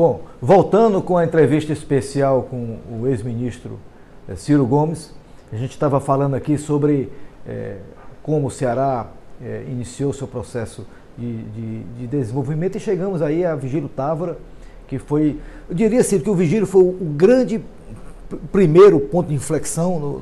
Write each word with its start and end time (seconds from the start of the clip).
Bom, 0.00 0.22
voltando 0.40 1.02
com 1.02 1.18
a 1.18 1.26
entrevista 1.26 1.74
especial 1.74 2.44
com 2.44 2.78
o 2.90 3.06
ex-ministro 3.06 3.78
eh, 4.26 4.34
Ciro 4.34 4.64
Gomes, 4.64 5.12
a 5.52 5.56
gente 5.56 5.72
estava 5.72 6.00
falando 6.00 6.34
aqui 6.34 6.56
sobre 6.56 7.12
é, 7.46 7.76
como 8.22 8.46
o 8.46 8.50
Ceará 8.50 9.08
é, 9.44 9.62
iniciou 9.68 10.14
seu 10.14 10.26
processo 10.26 10.86
de, 11.18 11.42
de, 11.42 11.82
de, 11.98 12.06
desenvolvimento 12.06 12.78
e 12.78 12.80
chegamos 12.80 13.20
aí 13.20 13.44
a 13.44 13.54
Vigílio 13.54 13.90
Távora, 13.90 14.38
que 14.88 14.98
foi, 14.98 15.38
eu 15.68 15.74
diria 15.74 16.00
assim, 16.00 16.18
que 16.18 16.30
o 16.30 16.34
Vigílio 16.34 16.66
foi 16.66 16.82
o 16.82 17.12
grande 17.14 17.62
primeiro 18.52 19.00
ponto 19.00 19.28
de 19.28 19.34
inflexão 19.34 19.98
no, 19.98 20.18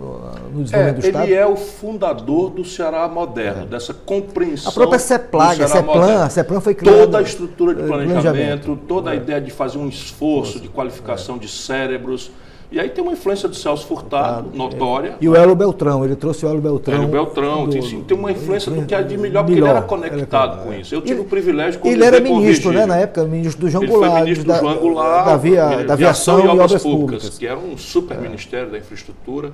no 0.52 0.62
desenvolvimento 0.64 0.98
é, 0.98 1.00
do 1.00 1.06
Estado? 1.06 1.24
Ele 1.24 1.34
é 1.34 1.46
o 1.46 1.56
fundador 1.56 2.50
do 2.50 2.64
Ceará 2.64 3.06
moderno, 3.08 3.62
é. 3.62 3.66
dessa 3.66 3.92
compreensão. 3.92 4.70
A 4.70 4.74
própria 4.74 4.98
CEPLAG, 4.98 5.62
a 5.62 5.68
CEPLAN, 5.68 6.24
a 6.24 6.30
CEPLAN 6.30 6.60
foi 6.60 6.74
criada. 6.74 6.98
Toda 6.98 7.18
a 7.18 7.22
estrutura 7.22 7.74
de 7.74 7.82
planejamento, 7.82 8.22
planejamento. 8.22 8.78
toda 8.86 9.10
a 9.10 9.14
é. 9.14 9.16
ideia 9.16 9.40
de 9.40 9.50
fazer 9.50 9.78
um 9.78 9.88
esforço 9.88 10.60
de 10.60 10.68
qualificação 10.68 11.36
é. 11.36 11.38
de 11.38 11.48
cérebros. 11.48 12.30
E 12.70 12.78
aí 12.78 12.90
tem 12.90 13.02
uma 13.02 13.14
influência 13.14 13.48
do 13.48 13.56
Celso 13.56 13.86
Furtado, 13.86 14.50
notória. 14.54 15.16
E 15.20 15.28
o 15.28 15.34
Hélio 15.34 15.54
Beltrão, 15.54 16.04
ele 16.04 16.14
trouxe 16.14 16.44
o 16.44 16.48
Hélio 16.50 16.60
Beltrão. 16.60 16.98
Hélio 16.98 17.08
Beltrão, 17.08 17.64
do, 17.64 17.70
tem, 17.70 18.02
tem, 18.02 18.16
uma 18.16 18.30
influência 18.30 18.70
do 18.70 18.84
que 18.84 18.94
é 18.94 19.02
de 19.02 19.16
melhor, 19.16 19.42
porque 19.42 19.58
ele 19.58 19.66
era 19.66 19.80
conectado 19.80 20.64
com 20.64 20.74
isso. 20.74 20.94
Eu 20.94 21.00
tive 21.00 21.14
ele, 21.14 21.20
o 21.22 21.24
privilégio 21.24 21.80
de 21.80 21.88
Ele 21.88 22.04
era 22.04 22.20
ministro, 22.20 22.70
né, 22.70 22.84
na 22.84 22.96
época, 22.96 23.24
ministro 23.24 23.62
do 23.62 23.70
João 23.70 23.84
ele 23.84 23.92
Goulart. 23.92 24.12
Foi 24.12 24.20
ministro 24.22 24.52
do 24.52 24.58
João 24.58 24.76
Goulart, 24.76 25.26
da, 25.26 25.36
via, 25.36 25.84
da 25.84 25.92
aviação, 25.94 26.44
e 26.44 26.46
obras 26.46 26.82
públicas, 26.82 26.82
públicas, 26.82 27.38
que 27.38 27.46
era 27.46 27.58
um 27.58 27.78
super 27.78 28.18
ministério 28.18 28.70
da 28.70 28.76
infraestrutura. 28.76 29.50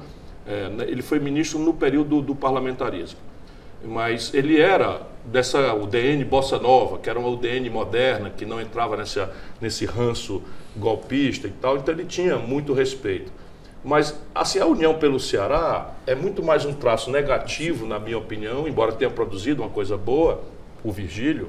É, 0.47 0.71
ele 0.89 1.01
foi 1.01 1.21
ministro 1.21 1.61
no 1.61 1.73
período 1.73 2.21
do 2.21 2.35
parlamentarismo. 2.35 3.19
Mas 3.85 4.33
ele 4.33 4.61
era 4.61 5.03
dessa 5.25 5.75
UDN 5.75 6.25
Bossa 6.25 6.59
Nova, 6.59 6.99
que 6.99 7.09
era 7.09 7.19
uma 7.19 7.29
UDN 7.29 7.69
moderna, 7.71 8.31
que 8.31 8.45
não 8.45 8.61
entrava 8.61 8.97
nessa, 8.97 9.33
nesse 9.61 9.85
ranço 9.87 10.43
golpista 10.77 11.47
e 11.47 11.51
tal, 11.51 11.77
então 11.77 11.95
ele 11.95 12.05
tinha 12.05 12.37
muito 12.37 12.73
respeito. 12.73 13.33
Mas 13.83 14.19
assim, 14.35 14.59
a 14.59 14.67
união 14.67 14.95
pelo 14.95 15.21
Ceará 15.21 15.93
é 16.07 16.15
muito 16.15 16.43
mais 16.43 16.65
um 16.65 16.73
traço 16.73 17.11
negativo, 17.11 17.87
na 17.87 17.99
minha 17.99 18.19
opinião, 18.19 18.67
embora 18.67 18.93
tenha 18.93 19.11
produzido 19.11 19.63
uma 19.63 19.71
coisa 19.71 19.97
boa, 19.97 20.43
o 20.83 20.91
Virgílio, 20.91 21.49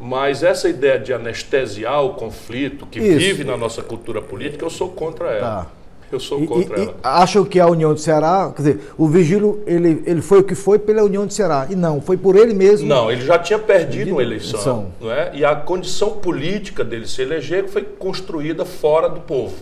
mas 0.00 0.42
essa 0.42 0.68
ideia 0.68 0.98
de 0.98 1.12
anestesiar 1.12 2.02
o 2.02 2.14
conflito 2.14 2.86
que 2.86 2.98
Isso. 2.98 3.18
vive 3.18 3.44
na 3.44 3.56
nossa 3.56 3.82
cultura 3.82 4.20
política, 4.20 4.64
eu 4.64 4.70
sou 4.70 4.90
contra 4.90 5.30
ela. 5.30 5.64
Tá. 5.64 5.81
Eu 6.12 6.20
sou 6.20 6.46
contra 6.46 6.78
e, 6.78 6.82
ela. 6.82 6.92
E 6.92 6.94
acham 7.02 7.42
que 7.42 7.58
a 7.58 7.66
União 7.66 7.94
do 7.94 7.98
Ceará, 7.98 8.52
quer 8.54 8.62
dizer, 8.62 8.80
o 8.98 9.08
Vigílio, 9.08 9.62
ele, 9.66 10.02
ele 10.04 10.20
foi 10.20 10.40
o 10.40 10.44
que 10.44 10.54
foi 10.54 10.78
pela 10.78 11.02
União 11.02 11.26
do 11.26 11.32
Ceará. 11.32 11.66
E 11.70 11.74
não, 11.74 12.02
foi 12.02 12.18
por 12.18 12.36
ele 12.36 12.52
mesmo. 12.52 12.86
Não, 12.86 13.10
ele 13.10 13.24
já 13.24 13.38
tinha 13.38 13.58
perdido 13.58 14.12
uma 14.12 14.22
eleição. 14.22 14.92
Não 15.00 15.10
é? 15.10 15.32
E 15.34 15.42
a 15.42 15.56
condição 15.56 16.10
política 16.10 16.84
dele 16.84 17.08
se 17.08 17.22
eleger 17.22 17.66
foi 17.66 17.82
construída 17.82 18.66
fora 18.66 19.08
do 19.08 19.20
povo. 19.20 19.56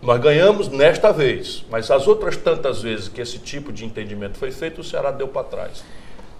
Nós 0.00 0.20
ganhamos 0.20 0.68
nesta 0.68 1.12
vez, 1.12 1.64
mas 1.70 1.88
as 1.90 2.08
outras 2.08 2.36
tantas 2.36 2.82
vezes 2.82 3.06
que 3.06 3.20
esse 3.20 3.38
tipo 3.38 3.72
de 3.72 3.84
entendimento 3.84 4.36
foi 4.38 4.50
feito, 4.50 4.80
o 4.80 4.84
Ceará 4.84 5.12
deu 5.12 5.28
para 5.28 5.44
trás. 5.44 5.84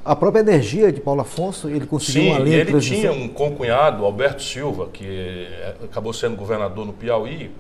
A 0.05 0.17
própria 0.17 0.41
energia 0.41 0.91
de 0.91 1.01
Paulo 1.01 1.21
Afonso, 1.21 1.69
ele 1.69 1.87
conseguiu 1.87 2.23
Sim, 2.23 2.31
uma 2.31 2.39
linha 2.41 2.57
ele 2.57 2.81
tinha 2.81 3.13
um 3.13 3.29
concunhado, 3.29 4.05
Alberto 4.05 4.43
Silva, 4.43 4.89
que 4.93 5.07
é, 5.07 5.77
acabou 5.85 6.13
sendo 6.13 6.35
governador 6.35 6.85
no 6.85 6.93
Piauí, 6.93 7.53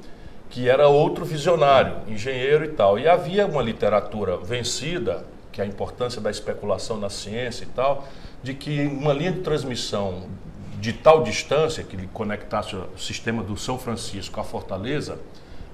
que 0.52 0.68
era 0.68 0.86
outro 0.86 1.24
visionário, 1.24 1.96
engenheiro 2.06 2.66
e 2.66 2.68
tal. 2.68 2.98
E 2.98 3.08
havia 3.08 3.46
uma 3.46 3.62
literatura 3.62 4.36
vencida, 4.36 5.24
que 5.50 5.62
é 5.62 5.64
a 5.64 5.66
importância 5.66 6.20
da 6.20 6.30
especulação 6.30 6.98
na 6.98 7.08
ciência 7.08 7.64
e 7.64 7.68
tal, 7.68 8.06
de 8.42 8.52
que 8.52 8.86
uma 8.86 9.14
linha 9.14 9.32
de 9.32 9.40
transmissão 9.40 10.24
de 10.78 10.92
tal 10.92 11.22
distância 11.22 11.82
que 11.82 11.96
ele 11.96 12.06
conectasse 12.12 12.76
o 12.76 12.98
sistema 12.98 13.42
do 13.42 13.56
São 13.56 13.78
Francisco 13.78 14.38
à 14.40 14.44
Fortaleza, 14.44 15.18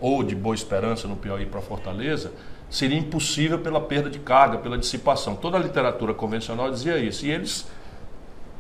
ou 0.01 0.23
de 0.23 0.37
Boa 0.37 0.55
Esperança 0.55 1.09
no 1.09 1.17
Piauí 1.17 1.45
para 1.45 1.61
Fortaleza, 1.61 2.31
seria 2.71 2.99
impossível 2.99 3.59
pela 3.59 3.81
perda 3.81 4.09
de 4.09 4.21
carga, 4.21 4.59
pela 4.59 4.79
dissipação. 4.79 5.35
Toda 5.35 5.57
a 5.57 5.61
literatura 5.61 6.15
convencional 6.15 6.71
dizia 6.71 6.99
isso. 6.99 7.27
E 7.27 7.33
eles, 7.33 7.67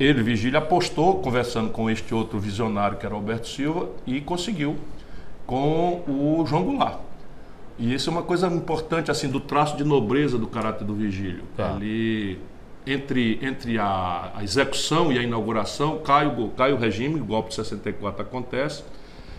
ele, 0.00 0.20
Vigília, 0.20 0.58
apostou, 0.58 1.20
conversando 1.20 1.70
com 1.70 1.88
este 1.88 2.12
outro 2.12 2.40
visionário, 2.40 2.98
que 2.98 3.06
era 3.06 3.14
Alberto 3.14 3.46
Silva, 3.46 3.88
e 4.04 4.20
conseguiu 4.20 4.76
com 5.48 6.02
o 6.06 6.44
João 6.46 6.62
Goulart. 6.62 6.98
E 7.78 7.94
isso 7.94 8.10
é 8.10 8.12
uma 8.12 8.22
coisa 8.22 8.48
importante, 8.48 9.10
assim, 9.10 9.28
do 9.28 9.40
traço 9.40 9.78
de 9.78 9.82
nobreza 9.82 10.36
do 10.36 10.46
caráter 10.46 10.84
do 10.84 10.94
Vigílio. 10.94 11.44
Tá. 11.56 11.74
Ali, 11.74 12.38
entre, 12.86 13.38
entre 13.40 13.78
a, 13.78 14.32
a, 14.36 14.44
execução 14.44 15.10
e 15.10 15.18
a 15.18 15.22
inauguração, 15.22 16.00
cai 16.00 16.26
o, 16.26 16.48
cai 16.50 16.70
o 16.72 16.76
regime, 16.76 17.18
o 17.18 17.24
golpe 17.24 17.48
de 17.48 17.54
64 17.54 18.22
acontece, 18.22 18.84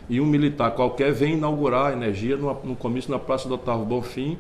e 0.10 0.20
um 0.20 0.26
militar 0.26 0.72
qualquer 0.72 1.14
vem 1.14 1.34
inaugurar 1.34 1.92
a 1.92 1.94
energia 1.94 2.36
no, 2.36 2.52
no 2.64 2.76
comício 2.76 3.12
na 3.12 3.20
Praça 3.20 3.48
do 3.48 3.54
Otávio 3.54 3.86
Bonfim, 3.86 4.36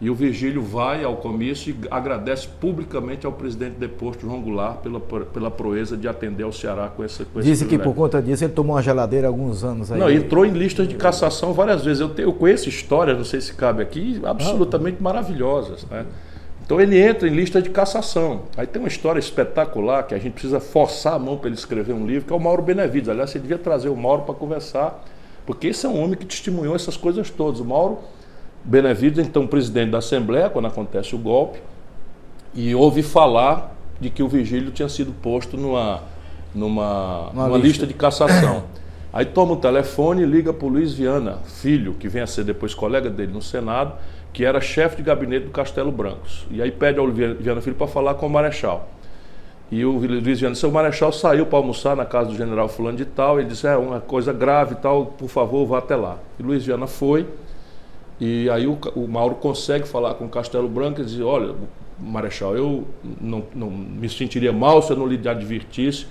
e 0.00 0.08
o 0.08 0.14
Virgílio 0.14 0.62
vai 0.62 1.02
ao 1.02 1.16
comício 1.16 1.74
e 1.74 1.88
agradece 1.90 2.46
publicamente 2.60 3.26
ao 3.26 3.32
presidente 3.32 3.74
deposto, 3.78 4.24
João 4.26 4.40
Goulart, 4.40 4.78
pela, 4.78 5.00
pela 5.00 5.50
proeza 5.50 5.96
de 5.96 6.06
atender 6.06 6.44
ao 6.44 6.52
Ceará 6.52 6.88
com 6.88 7.04
esse 7.04 7.24
com 7.24 7.40
Dizem 7.40 7.66
que 7.66 7.76
por 7.76 7.94
conta 7.94 8.22
disso 8.22 8.44
ele 8.44 8.52
tomou 8.52 8.76
uma 8.76 8.82
geladeira 8.82 9.26
há 9.26 9.30
alguns 9.30 9.64
anos 9.64 9.90
aí. 9.90 9.98
Não, 9.98 10.08
entrou 10.08 10.46
em 10.46 10.52
listas 10.52 10.86
de 10.86 10.94
cassação 10.94 11.52
várias 11.52 11.84
vezes. 11.84 12.00
Eu, 12.00 12.10
tenho, 12.10 12.28
eu 12.28 12.32
conheço 12.32 12.68
histórias, 12.68 13.18
não 13.18 13.24
sei 13.24 13.40
se 13.40 13.52
cabe 13.54 13.82
aqui, 13.82 14.20
absolutamente 14.24 15.02
maravilhosas. 15.02 15.84
Né? 15.86 16.06
Então 16.64 16.80
ele 16.80 16.96
entra 16.96 17.26
em 17.26 17.32
lista 17.32 17.60
de 17.60 17.70
cassação. 17.70 18.42
Aí 18.56 18.68
tem 18.68 18.80
uma 18.80 18.88
história 18.88 19.18
espetacular 19.18 20.04
que 20.04 20.14
a 20.14 20.18
gente 20.18 20.34
precisa 20.34 20.60
forçar 20.60 21.14
a 21.14 21.18
mão 21.18 21.36
para 21.36 21.48
ele 21.48 21.56
escrever 21.56 21.92
um 21.92 22.06
livro, 22.06 22.28
que 22.28 22.32
é 22.32 22.36
o 22.36 22.40
Mauro 22.40 22.62
Benevides. 22.62 23.08
Aliás, 23.08 23.30
você 23.30 23.40
devia 23.40 23.58
trazer 23.58 23.88
o 23.88 23.96
Mauro 23.96 24.22
para 24.22 24.34
conversar, 24.34 25.02
porque 25.44 25.66
esse 25.66 25.84
é 25.86 25.88
um 25.88 26.00
homem 26.00 26.14
que 26.16 26.26
testemunhou 26.26 26.76
essas 26.76 26.96
coisas 26.96 27.30
todas. 27.30 27.58
O 27.58 27.64
Mauro 27.64 27.98
Benevides, 28.68 29.26
então 29.26 29.46
presidente 29.46 29.92
da 29.92 29.98
Assembleia, 29.98 30.50
quando 30.50 30.66
acontece 30.66 31.14
o 31.14 31.18
golpe, 31.18 31.58
e 32.54 32.74
ouve 32.74 33.02
falar 33.02 33.74
de 33.98 34.10
que 34.10 34.22
o 34.22 34.28
Vigílio 34.28 34.70
tinha 34.70 34.90
sido 34.90 35.10
posto 35.10 35.56
numa, 35.56 36.02
numa, 36.54 37.30
numa 37.32 37.46
lista. 37.46 37.66
lista 37.66 37.86
de 37.86 37.94
cassação. 37.94 38.64
Aí 39.10 39.24
toma 39.24 39.54
o 39.54 39.56
telefone 39.56 40.22
e 40.22 40.26
liga 40.26 40.52
para 40.52 40.66
o 40.66 40.68
Luiz 40.68 40.92
Viana, 40.92 41.38
filho, 41.46 41.94
que 41.94 42.08
vem 42.08 42.20
a 42.20 42.26
ser 42.26 42.44
depois 42.44 42.74
colega 42.74 43.08
dele 43.08 43.32
no 43.32 43.40
Senado, 43.40 43.94
que 44.34 44.44
era 44.44 44.60
chefe 44.60 44.96
de 44.96 45.02
gabinete 45.02 45.46
do 45.46 45.50
Castelo 45.50 45.90
Brancos. 45.90 46.46
E 46.50 46.60
aí 46.60 46.70
pede 46.70 46.98
ao 46.98 47.08
Viana 47.08 47.62
Filho 47.62 47.74
para 47.74 47.86
falar 47.86 48.14
com 48.14 48.26
o 48.26 48.30
Marechal. 48.30 48.86
E 49.70 49.82
o 49.82 49.92
Luiz 49.92 50.40
Viana 50.40 50.54
disse, 50.54 50.66
o 50.66 50.70
Marechal 50.70 51.10
saiu 51.10 51.46
para 51.46 51.58
almoçar 51.58 51.96
na 51.96 52.04
casa 52.04 52.28
do 52.28 52.36
general 52.36 52.68
fulano 52.68 52.98
de 52.98 53.06
tal, 53.06 53.40
ele 53.40 53.48
disse, 53.48 53.66
é 53.66 53.78
uma 53.78 53.98
coisa 53.98 54.30
grave 54.30 54.74
e 54.74 54.76
tal, 54.76 55.06
por 55.06 55.28
favor, 55.28 55.66
vá 55.66 55.78
até 55.78 55.96
lá. 55.96 56.18
E 56.38 56.42
Luiz 56.42 56.66
Viana 56.66 56.86
foi, 56.86 57.26
e 58.20 58.50
aí 58.50 58.66
o, 58.66 58.78
o 58.96 59.06
Mauro 59.06 59.36
consegue 59.36 59.86
falar 59.86 60.14
com 60.14 60.24
o 60.24 60.28
Castelo 60.28 60.68
Branco 60.68 61.00
e 61.00 61.04
dizer, 61.04 61.22
olha, 61.22 61.54
Marechal, 61.98 62.56
eu 62.56 62.86
não, 63.20 63.44
não 63.54 63.70
me 63.70 64.08
sentiria 64.08 64.52
mal 64.52 64.82
se 64.82 64.92
eu 64.92 64.96
não 64.96 65.06
lhe 65.06 65.28
advertisse 65.28 66.06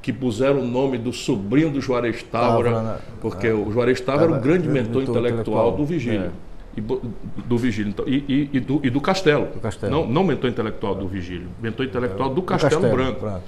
que 0.00 0.12
puseram 0.12 0.60
o 0.60 0.66
nome 0.66 0.98
do 0.98 1.12
sobrinho 1.12 1.70
do 1.70 1.80
Juarez 1.80 2.22
Távora, 2.24 2.82
né? 2.82 2.98
porque 3.20 3.46
é, 3.46 3.54
o 3.54 3.70
Juarez 3.70 4.00
Távora 4.00 4.32
era 4.32 4.38
o 4.38 4.40
grande 4.40 4.68
mentor 4.68 5.02
intelectual, 5.02 5.26
intelectual 5.26 5.72
do 5.72 5.86
Vigílio. 5.86 6.26
É. 6.26 6.52
E, 6.74 6.80
do 6.80 7.58
Vigílio 7.58 7.90
então, 7.90 8.08
e, 8.08 8.24
e, 8.26 8.50
e, 8.54 8.60
do, 8.60 8.80
e 8.82 8.90
do 8.90 9.00
Castelo. 9.00 9.46
do 9.46 9.60
Castelo. 9.60 9.92
Não, 9.92 10.06
não 10.06 10.24
mentor 10.24 10.50
intelectual 10.50 10.94
do 10.94 11.06
Vigílio, 11.06 11.48
mentor 11.60 11.86
intelectual 11.86 12.30
do 12.30 12.42
Castelo, 12.42 12.82
Castelo 12.82 12.96
Branco, 12.96 13.40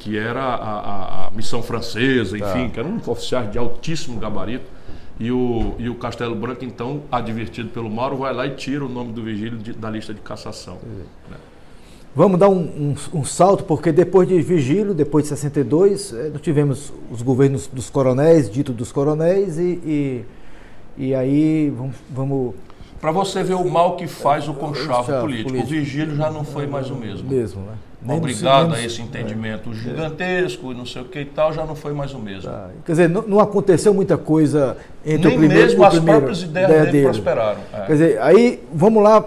que 0.00 0.18
era 0.18 0.42
a, 0.42 0.56
a, 0.56 1.26
a, 1.26 1.30
missão 1.30 1.62
francesa, 1.62 2.36
tá. 2.36 2.50
enfim, 2.50 2.68
tá. 2.68 2.74
que 2.74 2.80
era 2.80 2.88
um 2.88 2.98
oficial 3.06 3.46
de 3.46 3.58
altíssimo 3.58 4.18
gabarito 4.18 4.64
e 5.20 5.30
o, 5.30 5.74
e 5.78 5.86
o 5.90 5.94
Castelo 5.96 6.34
Branco, 6.34 6.64
então, 6.64 7.02
advertido 7.12 7.68
pelo 7.68 7.90
Mauro, 7.90 8.16
vai 8.16 8.32
lá 8.32 8.46
e 8.46 8.54
tira 8.54 8.82
o 8.82 8.88
nome 8.88 9.12
do 9.12 9.22
Vigílio 9.22 9.58
de, 9.58 9.74
da 9.74 9.90
lista 9.90 10.14
de 10.14 10.20
cassação. 10.22 10.78
Né? 11.30 11.36
Vamos 12.16 12.40
dar 12.40 12.48
um, 12.48 12.94
um, 13.12 13.18
um, 13.20 13.24
salto, 13.24 13.64
porque 13.64 13.92
depois 13.92 14.26
de 14.26 14.40
Vigílio, 14.40 14.94
depois 14.94 15.24
de 15.24 15.28
62, 15.28 16.14
eh, 16.14 16.30
nós 16.32 16.40
tivemos 16.40 16.90
os 17.10 17.20
governos 17.20 17.66
dos 17.66 17.90
coronéis, 17.90 18.50
dito 18.50 18.72
dos 18.72 18.90
coronéis, 18.90 19.58
e, 19.58 19.78
e, 19.84 20.24
e 20.96 21.14
aí 21.14 21.70
vamos, 21.70 21.96
vamos 22.10 22.54
para 22.98 23.12
você 23.12 23.42
ver 23.42 23.54
o 23.54 23.70
mal 23.70 23.96
que 23.96 24.06
faz 24.06 24.48
o 24.48 24.54
conchavo 24.54 25.20
político. 25.20 25.50
político. 25.50 25.58
O 25.58 25.66
Vigílio 25.66 26.16
já 26.16 26.30
não 26.30 26.44
foi 26.44 26.66
mais 26.66 26.90
o 26.90 26.96
mesmo. 26.96 27.28
Mesmo, 27.28 27.62
né? 27.62 27.74
Obrigado 28.06 28.74
a 28.74 28.82
esse 28.82 29.02
entendimento 29.02 29.70
é. 29.70 29.74
gigantesco 29.74 30.72
e 30.72 30.74
não 30.74 30.86
sei 30.86 31.02
o 31.02 31.04
que 31.04 31.20
e 31.20 31.24
tal, 31.24 31.52
já 31.52 31.66
não 31.66 31.74
foi 31.74 31.92
mais 31.92 32.14
o 32.14 32.18
mesmo. 32.18 32.50
Ah, 32.50 32.70
quer 32.84 32.92
dizer, 32.92 33.08
não, 33.08 33.22
não, 33.22 33.40
aconteceu 33.40 33.92
muita 33.92 34.16
coisa 34.16 34.76
entre 35.04 35.28
Nem 35.28 35.36
o 35.36 35.38
primeiro 35.38 35.62
mesmo 35.64 35.82
o 35.82 35.84
as 35.84 35.98
próprias 35.98 36.42
ideias 36.42 36.70
ideia 36.70 36.80
dele, 36.80 36.92
dele, 36.92 37.04
prosperaram. 37.04 37.60
É. 37.72 37.80
Quer 37.86 37.92
dizer, 37.92 38.22
aí 38.22 38.62
vamos 38.72 39.02
lá 39.02 39.24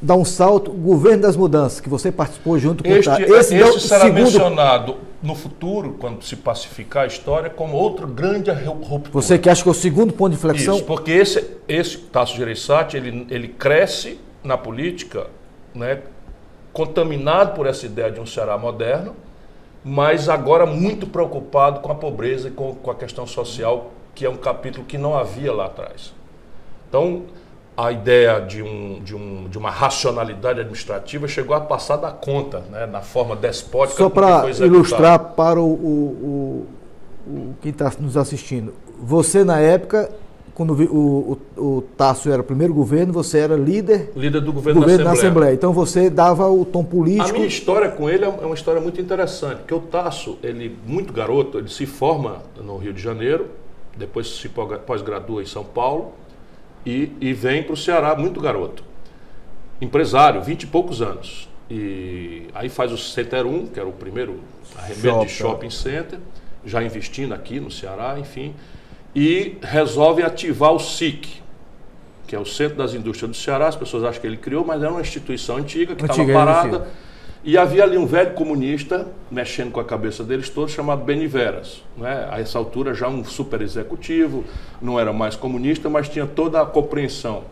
dar 0.00 0.16
um 0.16 0.24
salto, 0.24 0.70
o 0.70 0.74
governo 0.74 1.22
das 1.22 1.36
mudanças, 1.36 1.80
que 1.80 1.88
você 1.88 2.10
participou 2.10 2.58
junto 2.58 2.82
com 2.82 2.90
este, 2.90 3.08
o 3.08 3.36
Esse, 3.36 3.54
esse 3.54 3.80
será 3.80 4.00
segundo... 4.00 4.22
mencionado 4.22 4.96
no 5.22 5.36
futuro, 5.36 5.96
quando 6.00 6.24
se 6.24 6.34
pacificar 6.34 7.04
a 7.04 7.06
história, 7.06 7.48
como 7.48 7.76
outra 7.76 8.04
grande 8.06 8.50
ruptura. 8.50 9.12
Você 9.12 9.38
que 9.38 9.48
acha 9.48 9.62
que 9.62 9.68
é 9.68 9.70
o 9.70 9.74
segundo 9.74 10.12
ponto 10.12 10.30
de 10.30 10.36
inflexão? 10.36 10.74
Isso, 10.74 10.84
porque 10.84 11.12
esse, 11.12 11.44
esse 11.68 11.96
Tasso 11.98 12.36
Gereissati, 12.36 12.96
ele, 12.96 13.26
ele 13.30 13.46
cresce 13.46 14.18
na 14.42 14.58
política, 14.58 15.28
né, 15.72 16.00
contaminado 16.72 17.54
por 17.54 17.66
essa 17.66 17.86
ideia 17.86 18.10
de 18.10 18.20
um 18.20 18.26
Ceará 18.26 18.56
moderno, 18.56 19.14
mas 19.84 20.28
agora 20.28 20.64
muito 20.64 21.06
preocupado 21.06 21.80
com 21.80 21.90
a 21.90 21.94
pobreza 21.94 22.48
e 22.48 22.50
com, 22.50 22.74
com 22.74 22.90
a 22.90 22.94
questão 22.94 23.26
social 23.26 23.90
que 24.14 24.24
é 24.24 24.30
um 24.30 24.36
capítulo 24.36 24.84
que 24.84 24.98
não 24.98 25.16
havia 25.16 25.52
lá 25.52 25.66
atrás. 25.66 26.12
Então, 26.88 27.22
a 27.76 27.90
ideia 27.90 28.40
de, 28.40 28.62
um, 28.62 29.00
de, 29.02 29.16
um, 29.16 29.48
de 29.48 29.56
uma 29.56 29.70
racionalidade 29.70 30.60
administrativa 30.60 31.26
chegou 31.26 31.56
a 31.56 31.60
passar 31.60 31.96
da 31.96 32.10
conta, 32.10 32.60
né, 32.70 32.86
na 32.86 33.00
forma 33.00 33.34
despótica. 33.34 34.02
Só 34.02 34.10
para 34.10 34.50
ilustrar 34.50 35.18
para 35.18 35.58
o, 35.58 35.64
o, 35.64 36.66
o, 37.26 37.30
o 37.30 37.54
quem 37.62 37.70
está 37.70 37.90
nos 37.98 38.16
assistindo, 38.16 38.74
você 39.00 39.42
na 39.42 39.58
época, 39.58 40.10
quando 40.54 40.74
o, 40.74 41.38
o, 41.56 41.76
o 41.76 41.82
Tasso 41.96 42.30
era 42.30 42.42
o 42.42 42.44
primeiro 42.44 42.74
governo, 42.74 43.12
você 43.12 43.38
era 43.38 43.56
líder, 43.56 44.12
líder 44.14 44.40
do 44.40 44.52
governo, 44.52 44.80
governo 44.80 45.04
da, 45.04 45.12
Assembleia. 45.12 45.28
Assembleia. 45.28 45.54
Então 45.54 45.72
você 45.72 46.10
dava 46.10 46.48
o 46.50 46.64
tom 46.64 46.84
político. 46.84 47.30
A 47.30 47.32
minha 47.32 47.46
história 47.46 47.90
com 47.90 48.08
ele 48.08 48.24
é 48.24 48.28
uma 48.28 48.54
história 48.54 48.80
muito 48.80 49.00
interessante, 49.00 49.58
porque 49.58 49.74
o 49.74 49.80
Tasso, 49.80 50.38
ele 50.42 50.76
muito 50.86 51.12
garoto, 51.12 51.58
ele 51.58 51.68
se 51.68 51.86
forma 51.86 52.42
no 52.62 52.76
Rio 52.76 52.92
de 52.92 53.00
Janeiro, 53.00 53.46
depois 53.96 54.28
se 54.28 54.48
pós-gradua 54.48 55.42
em 55.42 55.46
São 55.46 55.64
Paulo 55.64 56.12
e, 56.84 57.12
e 57.20 57.32
vem 57.32 57.62
para 57.62 57.72
o 57.74 57.76
Ceará 57.76 58.14
muito 58.14 58.40
garoto. 58.40 58.84
Empresário, 59.80 60.42
vinte 60.42 60.64
e 60.64 60.66
poucos 60.66 61.00
anos. 61.00 61.48
E 61.70 62.48
aí 62.54 62.68
faz 62.68 62.92
o 62.92 62.98
Center 62.98 63.46
1, 63.46 63.68
que 63.68 63.80
era 63.80 63.88
o 63.88 63.92
primeiro 63.92 64.40
arremedo 64.76 65.24
de 65.24 65.32
shopping 65.32 65.70
center, 65.70 66.18
já 66.64 66.82
investindo 66.82 67.32
aqui 67.32 67.58
no 67.58 67.70
Ceará, 67.70 68.18
enfim. 68.18 68.54
E 69.14 69.56
resolve 69.62 70.22
ativar 70.22 70.72
o 70.72 70.78
SIC, 70.78 71.42
que 72.26 72.34
é 72.34 72.38
o 72.38 72.46
Centro 72.46 72.78
das 72.78 72.94
Indústrias 72.94 73.30
do 73.30 73.36
Ceará. 73.36 73.68
As 73.68 73.76
pessoas 73.76 74.04
acham 74.04 74.20
que 74.20 74.26
ele 74.26 74.38
criou, 74.38 74.64
mas 74.64 74.82
era 74.82 74.90
uma 74.90 75.00
instituição 75.00 75.56
antiga 75.56 75.94
que 75.94 76.02
estava 76.02 76.32
parada. 76.32 76.88
E 77.44 77.58
havia 77.58 77.82
ali 77.82 77.98
um 77.98 78.06
velho 78.06 78.34
comunista, 78.34 79.08
mexendo 79.28 79.72
com 79.72 79.80
a 79.80 79.84
cabeça 79.84 80.22
deles 80.22 80.48
todos, 80.48 80.72
chamado 80.72 81.04
Beniveras. 81.04 81.82
Né? 81.96 82.28
A 82.30 82.40
essa 82.40 82.56
altura 82.56 82.94
já 82.94 83.08
um 83.08 83.24
super 83.24 83.60
executivo, 83.60 84.44
não 84.80 84.98
era 84.98 85.12
mais 85.12 85.34
comunista, 85.34 85.90
mas 85.90 86.08
tinha 86.08 86.24
toda 86.24 86.62
a 86.62 86.66
compreensão. 86.66 87.42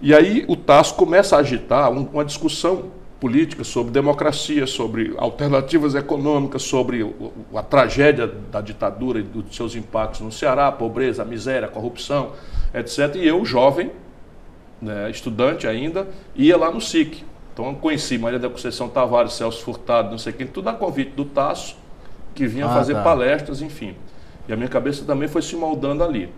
E 0.00 0.14
aí 0.14 0.44
o 0.46 0.56
Tasso 0.56 0.94
começa 0.94 1.36
a 1.36 1.40
agitar 1.40 1.90
uma 1.90 2.24
discussão 2.24 2.84
política 3.22 3.62
sobre 3.62 3.92
democracia, 3.92 4.66
sobre 4.66 5.14
alternativas 5.16 5.94
econômicas, 5.94 6.64
sobre 6.64 7.08
a 7.54 7.62
tragédia 7.62 8.26
da 8.26 8.60
ditadura 8.60 9.20
e 9.20 9.22
dos 9.22 9.54
seus 9.54 9.76
impactos 9.76 10.22
no 10.22 10.32
Ceará, 10.32 10.66
a 10.66 10.72
pobreza, 10.72 11.22
a 11.22 11.24
miséria, 11.24 11.68
a 11.68 11.70
corrupção, 11.70 12.32
etc. 12.74 13.14
E 13.14 13.28
eu, 13.28 13.44
jovem, 13.44 13.92
né, 14.80 15.08
estudante 15.08 15.68
ainda, 15.68 16.08
ia 16.34 16.56
lá 16.56 16.68
no 16.68 16.80
SIC. 16.80 17.24
Então 17.52 17.68
eu 17.68 17.74
conheci 17.76 18.18
Maria 18.18 18.40
da 18.40 18.50
Conceição 18.50 18.88
Tavares, 18.88 19.34
Celso 19.34 19.62
Furtado, 19.62 20.10
não 20.10 20.18
sei 20.18 20.32
quem, 20.32 20.48
tudo 20.48 20.70
a 20.70 20.72
convite 20.72 21.12
do 21.12 21.24
Tasso, 21.24 21.76
que 22.34 22.44
vinha 22.48 22.66
ah, 22.66 22.74
fazer 22.74 22.94
tá. 22.94 23.04
palestras, 23.04 23.62
enfim. 23.62 23.94
E 24.48 24.52
a 24.52 24.56
minha 24.56 24.68
cabeça 24.68 25.04
também 25.04 25.28
foi 25.28 25.42
se 25.42 25.54
moldando 25.54 26.02
ali. 26.02 26.28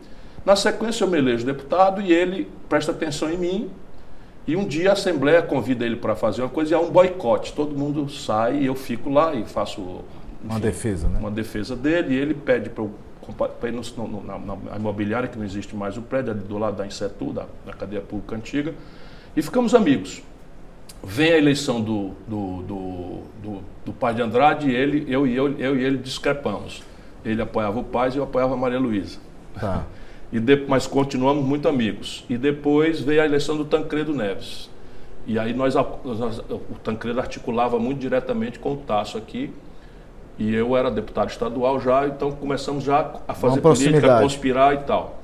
Na 0.44 0.54
sequência 0.54 1.04
eu 1.04 1.08
me 1.08 1.16
elejo 1.16 1.46
deputado 1.46 2.02
e 2.02 2.12
ele 2.12 2.46
presta 2.68 2.92
atenção 2.92 3.30
em 3.30 3.38
mim. 3.38 3.70
E 4.46 4.56
um 4.56 4.66
dia 4.66 4.90
a 4.90 4.92
Assembleia 4.92 5.42
convida 5.42 5.84
ele 5.86 5.96
para 5.96 6.14
fazer 6.14 6.42
uma 6.42 6.50
coisa 6.50 6.72
e 6.72 6.74
há 6.74 6.80
um 6.80 6.90
boicote. 6.90 7.52
Todo 7.52 7.76
mundo 7.76 8.08
sai 8.10 8.58
e 8.58 8.66
eu 8.66 8.74
fico 8.74 9.08
lá 9.08 9.34
e 9.34 9.44
faço 9.44 9.80
enfim, 9.80 10.02
uma 10.44 10.60
defesa, 10.60 11.08
né? 11.08 11.18
Uma 11.18 11.30
defesa 11.30 11.74
dele 11.74 12.14
e 12.14 12.18
ele 12.18 12.34
pede 12.34 12.68
para 12.70 12.84
ir 13.68 13.72
no, 13.72 14.06
no, 14.06 14.22
na, 14.22 14.38
na, 14.38 14.76
imobiliária, 14.76 15.28
que 15.28 15.38
não 15.38 15.44
existe 15.44 15.74
mais 15.74 15.96
o 15.96 16.02
prédio, 16.02 16.32
ali 16.32 16.40
do 16.40 16.58
lado 16.58 16.76
da 16.76 16.86
Insetu, 16.86 17.32
da, 17.32 17.46
da 17.64 17.72
cadeia 17.72 18.02
pública 18.02 18.36
antiga, 18.36 18.74
e 19.34 19.40
ficamos 19.40 19.74
amigos 19.74 20.22
vem 21.06 21.32
a 21.32 21.38
eleição 21.38 21.80
do, 21.80 22.12
do, 22.26 22.62
do, 22.62 23.22
do, 23.42 23.62
do 23.84 23.92
pai 23.92 24.14
de 24.14 24.22
Andrade 24.22 24.70
e 24.70 24.74
ele, 24.74 25.04
eu, 25.08 25.26
e 25.26 25.36
eu, 25.36 25.58
eu 25.58 25.78
e 25.78 25.84
ele 25.84 25.98
discrepamos. 25.98 26.82
Ele 27.24 27.40
apoiava 27.42 27.78
o 27.78 27.84
pai 27.84 28.10
e 28.14 28.16
eu 28.16 28.24
apoiava 28.24 28.54
a 28.54 28.56
Maria 28.56 28.78
Luísa. 28.78 29.18
Tá. 29.58 29.84
E 30.34 30.40
de, 30.40 30.56
mas 30.66 30.84
continuamos 30.84 31.44
muito 31.44 31.68
amigos. 31.68 32.24
E 32.28 32.36
depois 32.36 33.00
veio 33.00 33.22
a 33.22 33.24
eleição 33.24 33.56
do 33.56 33.64
Tancredo 33.64 34.12
Neves. 34.12 34.68
E 35.28 35.38
aí 35.38 35.54
nós, 35.54 35.76
nós, 35.76 36.40
o 36.50 36.74
Tancredo 36.82 37.20
articulava 37.20 37.78
muito 37.78 38.00
diretamente 38.00 38.58
com 38.58 38.72
o 38.72 38.76
Tasso 38.78 39.16
aqui. 39.16 39.52
E 40.36 40.52
eu 40.52 40.76
era 40.76 40.90
deputado 40.90 41.30
estadual 41.30 41.80
já, 41.80 42.08
então 42.08 42.32
começamos 42.32 42.82
já 42.82 43.12
a 43.28 43.32
fazer 43.32 43.60
política, 43.60 44.18
a 44.18 44.20
conspirar 44.22 44.74
e 44.74 44.78
tal. 44.78 45.20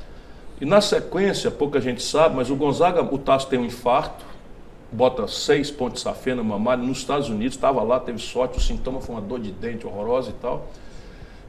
E 0.60 0.64
na 0.64 0.80
sequência, 0.80 1.50
pouca 1.50 1.80
gente 1.80 2.00
sabe, 2.00 2.36
mas 2.36 2.48
o 2.48 2.54
Gonzaga, 2.54 3.02
o 3.02 3.18
Tasso 3.18 3.48
tem 3.48 3.58
um 3.58 3.64
infarto, 3.64 4.24
bota 4.92 5.26
seis 5.26 5.72
pontos 5.72 5.94
de 5.94 6.08
safena 6.08 6.44
mamária 6.44 6.84
nos 6.84 6.98
Estados 6.98 7.28
Unidos, 7.28 7.56
estava 7.56 7.82
lá, 7.82 7.98
teve 7.98 8.20
sorte, 8.20 8.58
o 8.58 8.60
sintoma 8.60 9.00
foi 9.00 9.16
uma 9.16 9.20
dor 9.20 9.40
de 9.40 9.50
dente 9.50 9.84
horrorosa 9.84 10.30
e 10.30 10.34
tal. 10.34 10.68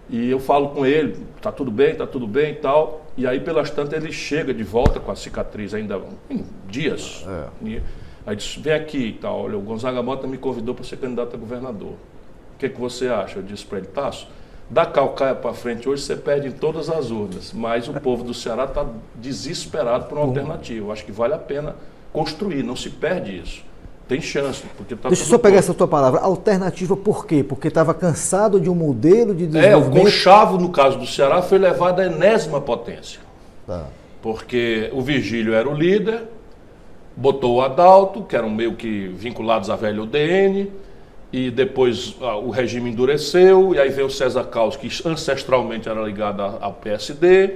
E 0.10 0.32
eu 0.32 0.40
falo 0.40 0.70
com 0.70 0.84
ele, 0.84 1.24
tá 1.40 1.52
tudo 1.52 1.70
bem, 1.70 1.94
tá 1.94 2.08
tudo 2.08 2.26
bem 2.26 2.54
e 2.54 2.56
tal. 2.56 3.01
E 3.18 3.28
aí, 3.28 3.40
pelas 3.40 3.70
tantas, 3.70 4.02
ele 4.02 4.12
chega 4.12 4.54
de 4.54 4.64
volta 4.64 5.00
com 5.00 5.12
a 5.12 5.16
cicatriz 5.16 5.74
ainda 5.74 6.02
em 6.30 6.46
dias. 6.68 7.26
É. 7.28 7.48
E 7.68 7.82
aí 8.26 8.36
diz, 8.36 8.56
vem 8.56 8.74
aqui 8.74 9.08
e 9.08 9.14
tal. 9.14 9.42
Olha, 9.42 9.58
o 9.58 9.62
Gonzaga 9.62 10.02
Mota 10.02 10.28
me 10.28 10.38
convidou 10.38 10.74
para 10.74 10.84
ser 10.84 10.98
candidato 10.98 11.36
a 11.36 11.40
governador. 11.40 11.94
O 11.94 12.58
que, 12.58 12.70
que 12.70 12.80
você 12.80 13.08
acha? 13.08 13.40
Eu 13.40 13.44
disse 13.44 13.66
para 13.66 13.80
ele, 13.80 13.88
Tasso, 13.88 14.28
da 14.70 14.86
Calcaia 14.86 15.36
para 15.36 15.54
frente 15.54 15.90
hoje 15.90 16.04
você 16.04 16.16
perde 16.16 16.48
em 16.48 16.52
todas 16.52 16.90
as 16.90 17.12
urnas. 17.12 17.52
Mas 17.52 17.88
o 17.90 17.94
povo 17.94 18.24
do 18.24 18.34
Ceará 18.34 18.64
está 18.64 18.86
desesperado 19.16 20.06
por 20.06 20.18
uma 20.18 20.28
alternativa. 20.28 20.88
Eu 20.88 20.92
acho 20.92 21.04
que 21.04 21.12
vale 21.12 21.34
a 21.34 21.38
pena 21.38 21.76
construir, 22.14 22.64
não 22.64 22.76
se 22.76 22.90
perde 22.90 23.38
isso. 23.38 23.71
Tem 24.12 24.20
chance. 24.20 24.62
Porque 24.76 24.94
tá 24.94 25.08
Deixa 25.08 25.24
eu 25.24 25.28
só 25.28 25.38
pegar 25.38 25.60
essa 25.60 25.74
tua 25.74 25.88
palavra. 25.88 26.20
Alternativa 26.20 26.98
por 26.98 27.26
quê? 27.26 27.46
Porque 27.46 27.70
estava 27.70 27.94
cansado 27.94 28.60
de 28.60 28.70
um 28.70 28.76
modelo 28.76 29.34
de 29.34 29.48
desenvolvimento... 29.48 29.96
É, 29.96 30.02
o 30.02 30.04
Conchavo, 30.04 30.58
no 30.58 30.68
caso 30.68 31.00
do 31.00 31.08
Ceará, 31.08 31.42
foi 31.42 31.58
levado 31.58 32.02
à 32.02 32.08
enésima 32.08 32.60
potência. 32.60 33.22
Tá. 33.66 33.86
Porque 34.22 34.90
o 34.92 35.02
Virgílio 35.02 35.54
era 35.54 35.70
o 35.70 35.74
líder, 35.74 36.24
botou 37.16 37.56
o 37.56 37.62
Adalto, 37.62 38.24
que 38.24 38.36
eram 38.36 38.50
meio 38.50 38.74
que 38.76 39.08
vinculados 39.16 39.70
à 39.70 39.78
velha 39.78 40.02
UDN, 40.02 40.70
e 41.32 41.50
depois 41.50 42.18
ah, 42.20 42.36
o 42.36 42.50
regime 42.50 42.92
endureceu, 42.92 43.74
e 43.74 43.80
aí 43.80 43.88
veio 43.88 44.08
o 44.08 44.12
César 44.12 44.44
Caos, 44.44 44.76
que 44.76 44.90
ancestralmente 45.08 45.88
era 45.88 46.02
ligado 46.02 46.42
ao 46.42 46.74
PSD, 46.74 47.56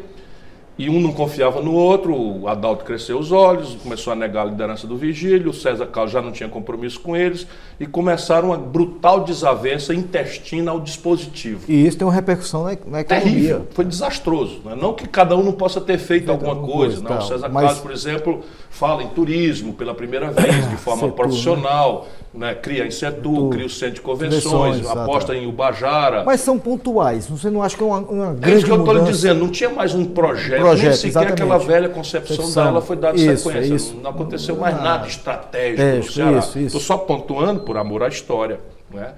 e 0.78 0.90
um 0.90 1.00
não 1.00 1.14
confiava 1.14 1.62
no 1.62 1.74
outro, 1.74 2.14
o 2.14 2.48
Adalto 2.50 2.84
cresceu 2.84 3.18
os 3.18 3.32
olhos, 3.32 3.76
começou 3.82 4.12
a 4.12 4.16
negar 4.16 4.42
a 4.42 4.46
liderança 4.46 4.86
do 4.86 4.98
Vigílio, 4.98 5.52
o 5.52 5.54
César 5.54 5.86
Carlos 5.86 6.12
já 6.12 6.22
não 6.22 6.34
tinha 6.34 6.50
compromisso 6.50 7.00
com 7.00 7.16
eles, 7.16 7.48
e 7.80 7.86
começaram 7.86 8.50
uma 8.50 8.58
brutal 8.58 9.24
desavença 9.24 9.94
intestina 9.94 10.72
ao 10.72 10.80
dispositivo. 10.82 11.62
E 11.70 11.88
isso 11.88 11.98
tem 11.98 12.06
uma 12.06 12.14
repercussão 12.14 12.64
na, 12.64 12.78
na 12.88 13.02
economia. 13.02 13.06
Terrível, 13.06 13.68
foi 13.72 13.86
desastroso. 13.86 14.62
Né? 14.66 14.76
Não 14.76 14.94
que 14.94 15.08
cada 15.08 15.36
um 15.38 15.44
não 15.44 15.54
possa 15.54 15.80
ter 15.80 15.98
feito, 15.98 16.30
alguma, 16.30 16.56
coisa. 16.56 16.74
coisa 16.74 17.02
não. 17.02 17.08
Tá, 17.08 17.20
o 17.20 17.22
César 17.22 17.50
mas... 17.50 17.64
Carlos, 17.64 17.82
por 17.82 17.92
exemplo, 17.92 18.44
fala 18.70 19.02
em 19.02 19.08
turismo 19.08 19.74
pela 19.74 19.94
primeira 19.94 20.30
vez, 20.32 20.70
de 20.70 20.76
forma 20.78 21.04
Setor, 21.04 21.16
profissional, 21.16 22.08
né? 22.34 22.54
cria 22.54 22.86
em 22.86 22.92
Setu, 22.92 23.50
cria 23.50 23.66
o 23.66 23.70
centro 23.70 23.96
de 23.96 24.02
convenções, 24.02 24.86
aposta 24.86 25.34
em 25.34 25.48
Ubajara. 25.48 26.24
Mas 26.26 26.42
são 26.42 26.60
pontuais, 26.60 27.28
você 27.28 27.50
não 27.50 27.64
acha 27.64 27.78
que 27.78 27.84
é 27.84 27.86
uma, 27.86 28.00
uma 28.00 28.34
grande 28.34 28.52
É 28.52 28.58
isso 28.58 28.66
que 28.66 28.72
eu 28.72 28.80
estou 28.80 28.94
lhe 28.94 29.04
dizendo, 29.04 29.40
não 29.40 29.50
tinha 29.50 29.70
mais 29.70 29.96
um 29.96 30.04
projeto, 30.04 30.65
projeto 30.70 30.86
nem 30.86 30.94
sequer 30.94 31.08
exatamente. 31.08 31.34
aquela 31.34 31.58
velha 31.58 31.90
concepção 31.90 32.52
dela 32.52 32.82
foi 32.82 32.96
dada 32.96 33.18
isso, 33.18 33.50
sequência. 33.50 33.74
Isso. 33.74 33.96
Não 33.96 34.10
aconteceu 34.10 34.56
mais 34.56 34.76
ah, 34.76 34.82
nada 34.82 35.08
estratégico 35.08 35.82
é, 35.82 35.98
no 35.98 36.04
Ceará. 36.04 36.40
Estou 36.40 36.82
só 36.82 36.98
pontuando 36.98 37.62
por 37.62 37.78
amor 37.78 38.04
à 38.04 38.08
história. 38.08 38.60
Né? 38.92 39.14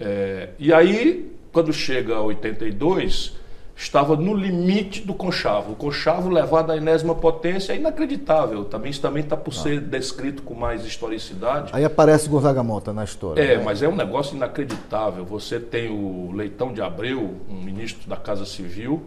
É, 0.00 0.48
e 0.58 0.72
aí, 0.72 1.30
quando 1.52 1.72
chega 1.72 2.16
a 2.16 2.22
82 2.22 3.40
estava 3.80 4.14
no 4.14 4.34
limite 4.34 5.00
do 5.00 5.14
conchavo. 5.14 5.72
O 5.72 5.76
conchavo 5.76 6.28
levado 6.28 6.70
à 6.70 6.76
enésima 6.76 7.14
potência 7.14 7.72
é 7.72 7.76
inacreditável. 7.76 8.64
Também, 8.66 8.90
isso 8.90 9.00
também 9.00 9.22
está 9.22 9.36
por 9.36 9.54
ah. 9.54 9.56
ser 9.56 9.80
descrito 9.80 10.42
com 10.42 10.54
mais 10.54 10.84
historicidade. 10.84 11.70
Aí 11.72 11.82
aparece 11.82 12.28
Gonzaga 12.28 12.62
Mota 12.62 12.92
na 12.92 13.04
história. 13.04 13.40
É, 13.40 13.56
né? 13.56 13.62
mas 13.64 13.82
é 13.82 13.88
um 13.88 13.96
negócio 13.96 14.36
inacreditável. 14.36 15.24
Você 15.24 15.58
tem 15.58 15.90
o 15.90 16.30
Leitão 16.32 16.74
de 16.74 16.82
Abreu, 16.82 17.36
um 17.48 17.62
ministro 17.62 18.06
da 18.08 18.16
Casa 18.16 18.44
Civil, 18.44 19.02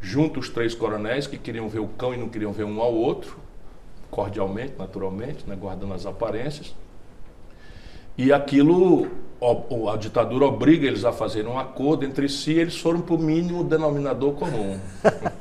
junto 0.00 0.40
os 0.40 0.48
três 0.48 0.74
coronéis 0.74 1.26
que 1.26 1.36
queriam 1.36 1.68
ver 1.68 1.80
o 1.80 1.88
cão 1.88 2.14
e 2.14 2.16
não 2.16 2.28
queriam 2.28 2.52
ver 2.52 2.64
um 2.64 2.80
ao 2.80 2.94
outro, 2.94 3.36
cordialmente, 4.10 4.74
naturalmente, 4.78 5.44
né, 5.46 5.56
guardando 5.56 5.94
as 5.94 6.06
aparências. 6.06 6.74
E 8.16 8.32
aquilo, 8.32 9.06
a 9.92 9.96
ditadura 9.96 10.44
obriga 10.46 10.86
eles 10.86 11.04
a 11.04 11.12
fazerem 11.12 11.50
um 11.50 11.58
acordo 11.58 12.04
entre 12.04 12.28
si, 12.28 12.52
eles 12.52 12.76
foram 12.76 13.00
para 13.00 13.14
o 13.14 13.18
mínimo 13.18 13.62
denominador 13.62 14.32
comum. 14.32 14.78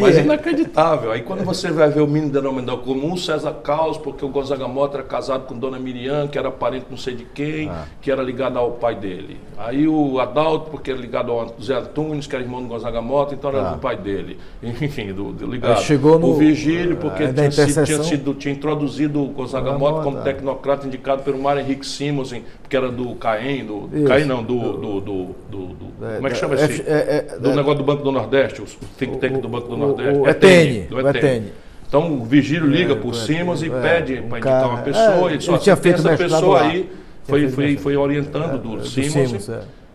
Mas 0.00 0.16
é 0.16 0.22
inacreditável. 0.22 1.12
Aí 1.12 1.22
quando 1.22 1.44
você 1.44 1.70
vai 1.70 1.90
ver 1.90 2.00
o 2.00 2.06
mínimo 2.06 2.32
denominador 2.32 2.78
comum, 2.78 3.16
César 3.16 3.54
Caos, 3.62 3.98
porque 3.98 4.24
o 4.24 4.28
Gonzaga 4.28 4.68
Mota 4.68 4.98
era 4.98 5.06
casado 5.06 5.46
com 5.46 5.58
Dona 5.58 5.78
Miriam, 5.78 6.28
que 6.28 6.38
era 6.38 6.50
parente 6.50 6.86
não 6.90 6.96
sei 6.96 7.14
de 7.14 7.24
quem, 7.24 7.68
ah. 7.68 7.84
que 8.00 8.10
era 8.10 8.22
ligado 8.22 8.58
ao 8.58 8.72
pai 8.72 8.94
dele. 8.94 9.38
Aí 9.56 9.86
o 9.88 10.20
Adalto, 10.20 10.70
porque 10.70 10.90
era 10.90 11.00
ligado 11.00 11.32
ao 11.32 11.54
Zé 11.62 11.74
Antunes, 11.74 12.26
que 12.26 12.34
era 12.34 12.44
irmão 12.44 12.62
do 12.62 12.68
Gonzaga 12.68 13.00
Mota, 13.00 13.34
então 13.34 13.50
era 13.50 13.70
ah. 13.70 13.72
do 13.72 13.78
pai 13.78 13.96
dele. 13.96 14.38
Enfim, 14.62 15.12
do, 15.12 15.32
do 15.32 15.46
ligado. 15.46 15.78
Aí 15.78 15.84
chegou 15.84 16.18
no, 16.18 16.28
o 16.28 16.34
Vigílio, 16.36 16.96
porque 16.96 17.24
é, 17.24 17.32
tinha, 17.32 17.50
tinha, 17.50 18.02
sido, 18.02 18.34
tinha 18.34 18.54
introduzido 18.54 19.22
o 19.22 19.28
Gonzaga 19.28 19.72
Mota 19.76 20.02
como 20.02 20.22
tecnocrata 20.22 20.86
indicado 20.86 21.22
pelo 21.22 21.38
Mário 21.38 21.62
Henrique 21.62 21.86
Simons, 21.86 22.32
que 22.68 22.76
era 22.76 22.90
do 22.90 23.14
Caem, 23.14 23.64
do. 23.64 23.88
Isso. 23.92 24.04
Caem 24.04 24.24
não, 24.24 24.42
do. 24.42 24.58
do, 24.58 25.00
do, 25.00 25.34
do, 25.50 25.66
do 25.66 26.06
é, 26.06 26.16
como 26.16 26.26
é 26.26 26.30
que 26.30 26.36
chama 26.36 26.54
esse? 26.54 26.82
É, 26.82 27.26
é, 27.32 27.38
do 27.38 27.54
negócio 27.54 27.78
do 27.78 27.84
Banco 27.84 28.02
do 28.02 28.12
Nordeste, 28.12 28.62
o 28.62 28.66
think 28.96 29.18
tank 29.18 29.40
do 29.40 29.48
Banco 29.48 29.68
do 29.68 29.76
Nordeste. 29.76 30.18
O, 30.18 30.22
o 30.22 30.28
ETN. 30.28 30.86
Do 30.88 31.08
ETN. 31.08 31.44
Então 31.88 32.12
o 32.12 32.24
Vigílio 32.24 32.66
liga 32.66 32.94
para 32.94 33.08
o 33.08 33.14
Simas 33.14 33.62
e 33.62 33.70
pede 33.70 34.16
para 34.22 34.38
indicar 34.38 34.68
uma 34.68 34.82
pessoa. 34.82 35.30
ele 35.30 35.40
só 35.40 35.52
ele 35.52 35.60
tinha 35.60 35.76
feito 35.76 35.98
essa 36.00 36.16
pessoa 36.16 36.62
aí 36.62 36.90
foi, 37.28 37.48
foi, 37.48 37.76
foi 37.76 37.96
orientando 37.96 38.58
do, 38.58 38.86
Simas. 38.86 39.50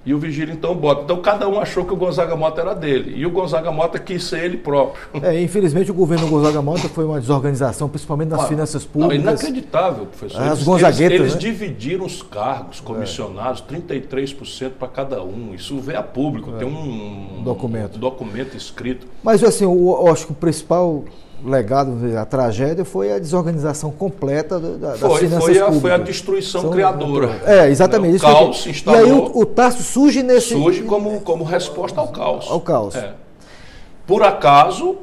E 0.05 0.13
o 0.13 0.19
Vigílio 0.19 0.53
então 0.53 0.75
bota. 0.75 1.03
Então 1.03 1.21
cada 1.21 1.47
um 1.47 1.59
achou 1.59 1.85
que 1.85 1.93
o 1.93 1.95
Gonzaga 1.95 2.35
Mota 2.35 2.61
era 2.61 2.73
dele. 2.73 3.13
E 3.15 3.25
o 3.25 3.31
Gonzaga 3.31 3.71
Mota 3.71 3.97
quis 3.97 4.23
ser 4.23 4.43
ele 4.43 4.57
próprio. 4.57 5.03
É, 5.21 5.41
infelizmente 5.41 5.91
o 5.91 5.93
governo 5.93 6.27
Gonzaga 6.27 6.61
Mota 6.61 6.89
foi 6.89 7.05
uma 7.05 7.19
desorganização, 7.19 7.87
principalmente 7.87 8.29
nas 8.29 8.41
ah, 8.41 8.47
finanças 8.47 8.83
públicas. 8.83 9.23
Não, 9.23 9.31
inacreditável, 9.31 10.05
professor. 10.07 10.41
As 10.41 10.47
eles, 10.47 10.63
Gonzaguetas, 10.63 11.01
eles, 11.01 11.21
eles 11.21 11.33
né? 11.35 11.39
dividiram 11.39 12.05
os 12.05 12.21
cargos 12.21 12.79
comissionados, 12.81 13.63
é. 13.69 13.75
33% 13.75 14.71
para 14.71 14.87
cada 14.89 15.23
um. 15.23 15.53
Isso 15.55 15.79
vê 15.79 15.95
a 15.95 16.03
público, 16.03 16.51
é. 16.55 16.57
tem 16.59 16.67
um, 16.67 17.39
um 17.39 17.43
documento. 17.43 17.95
Um 17.95 17.99
documento 17.99 18.57
escrito. 18.57 19.07
Mas 19.23 19.41
assim, 19.43 19.63
eu, 19.63 19.71
eu 19.73 20.11
acho 20.11 20.25
que 20.25 20.33
o 20.33 20.35
principal 20.35 21.05
legado, 21.43 21.97
a 22.17 22.25
tragédia 22.25 22.85
foi 22.85 23.11
a 23.11 23.19
desorganização 23.19 23.91
completa 23.91 24.59
da, 24.59 24.93
foi, 24.95 25.09
das 25.09 25.19
finanças 25.19 25.43
foi 25.43 25.59
a, 25.59 25.65
públicas. 25.65 25.81
Foi 25.81 25.91
a 25.91 25.97
destruição 25.97 26.61
São, 26.61 26.71
criadora. 26.71 27.41
É, 27.45 27.67
exatamente. 27.69 28.17
O 28.17 28.21
caos 28.21 28.63
se 28.63 28.69
instalou. 28.69 28.99
E 28.99 29.03
aí 29.03 29.11
o, 29.11 29.39
o 29.39 29.45
Tasso 29.45 29.83
surge 29.83 30.23
nesse... 30.23 30.53
Surge 30.53 30.83
como, 30.83 31.21
como 31.21 31.43
resposta 31.43 31.99
ao 31.99 32.07
caos. 32.07 32.49
Ao 32.49 32.61
caos. 32.61 32.95
É. 32.95 33.13
Por 34.07 34.23
acaso, 34.23 34.97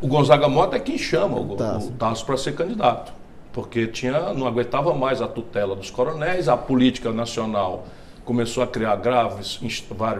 o 0.00 0.06
Gonzaga 0.06 0.48
Mota 0.48 0.76
é 0.76 0.80
quem 0.80 0.96
chama 0.96 1.38
o, 1.38 1.56
Tasso, 1.56 1.90
Tasso 1.92 2.24
para 2.24 2.36
ser 2.36 2.54
candidato. 2.54 3.12
Porque 3.52 3.86
tinha, 3.86 4.32
não 4.34 4.46
aguentava 4.46 4.94
mais 4.94 5.20
a 5.20 5.26
tutela 5.26 5.74
dos 5.74 5.90
coronéis, 5.90 6.48
a 6.48 6.56
política 6.56 7.12
nacional 7.12 7.84
começou 8.24 8.62
a 8.62 8.66
criar 8.66 8.96
graves, 8.96 9.58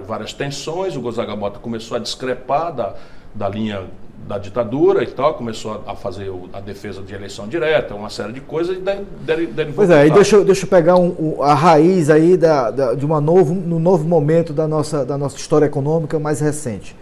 várias 0.07 0.33
tensões, 0.33 0.97
o 0.97 1.01
Gonzaga 1.01 1.37
Mota 1.37 1.59
começou 1.59 1.95
a 1.95 2.01
discrepar 2.01 2.73
da, 2.73 2.95
da 3.35 3.49
linha 3.51 3.85
da 4.27 4.37
ditadura 4.37 5.03
e 5.03 5.07
tal, 5.07 5.35
começou 5.35 5.83
a, 5.87 5.95
fazer 5.95 6.31
a 6.53 6.61
defesa 6.61 7.01
de 7.01 7.15
eleição 7.15 7.49
direta, 7.49 7.95
uma 7.95 8.11
série 8.11 8.33
de 8.33 8.41
coisas 8.41 8.77
e 8.77 8.81
derivou. 8.81 9.75
Pois 9.75 9.91
é, 9.91 10.07
e 10.07 10.11
deixa, 10.11 10.37
eu, 10.37 10.45
deixa 10.45 10.65
eu 10.67 10.69
pegar 10.69 10.97
um, 10.97 11.43
a 11.43 11.55
raiz 11.55 12.11
aí 12.11 12.37
da, 12.37 12.71
da, 12.71 12.95
de 12.95 13.07
uma 13.07 13.21
novo, 13.21 13.55
no 13.55 13.79
novo 13.79 14.07
momento 14.07 14.53
da 14.53 14.69
nossa, 14.69 15.05
da 15.05 15.17
nossa 15.17 15.37
história 15.37 15.65
econômica 15.65 16.19
mais 16.19 16.41
recente. 16.41 16.95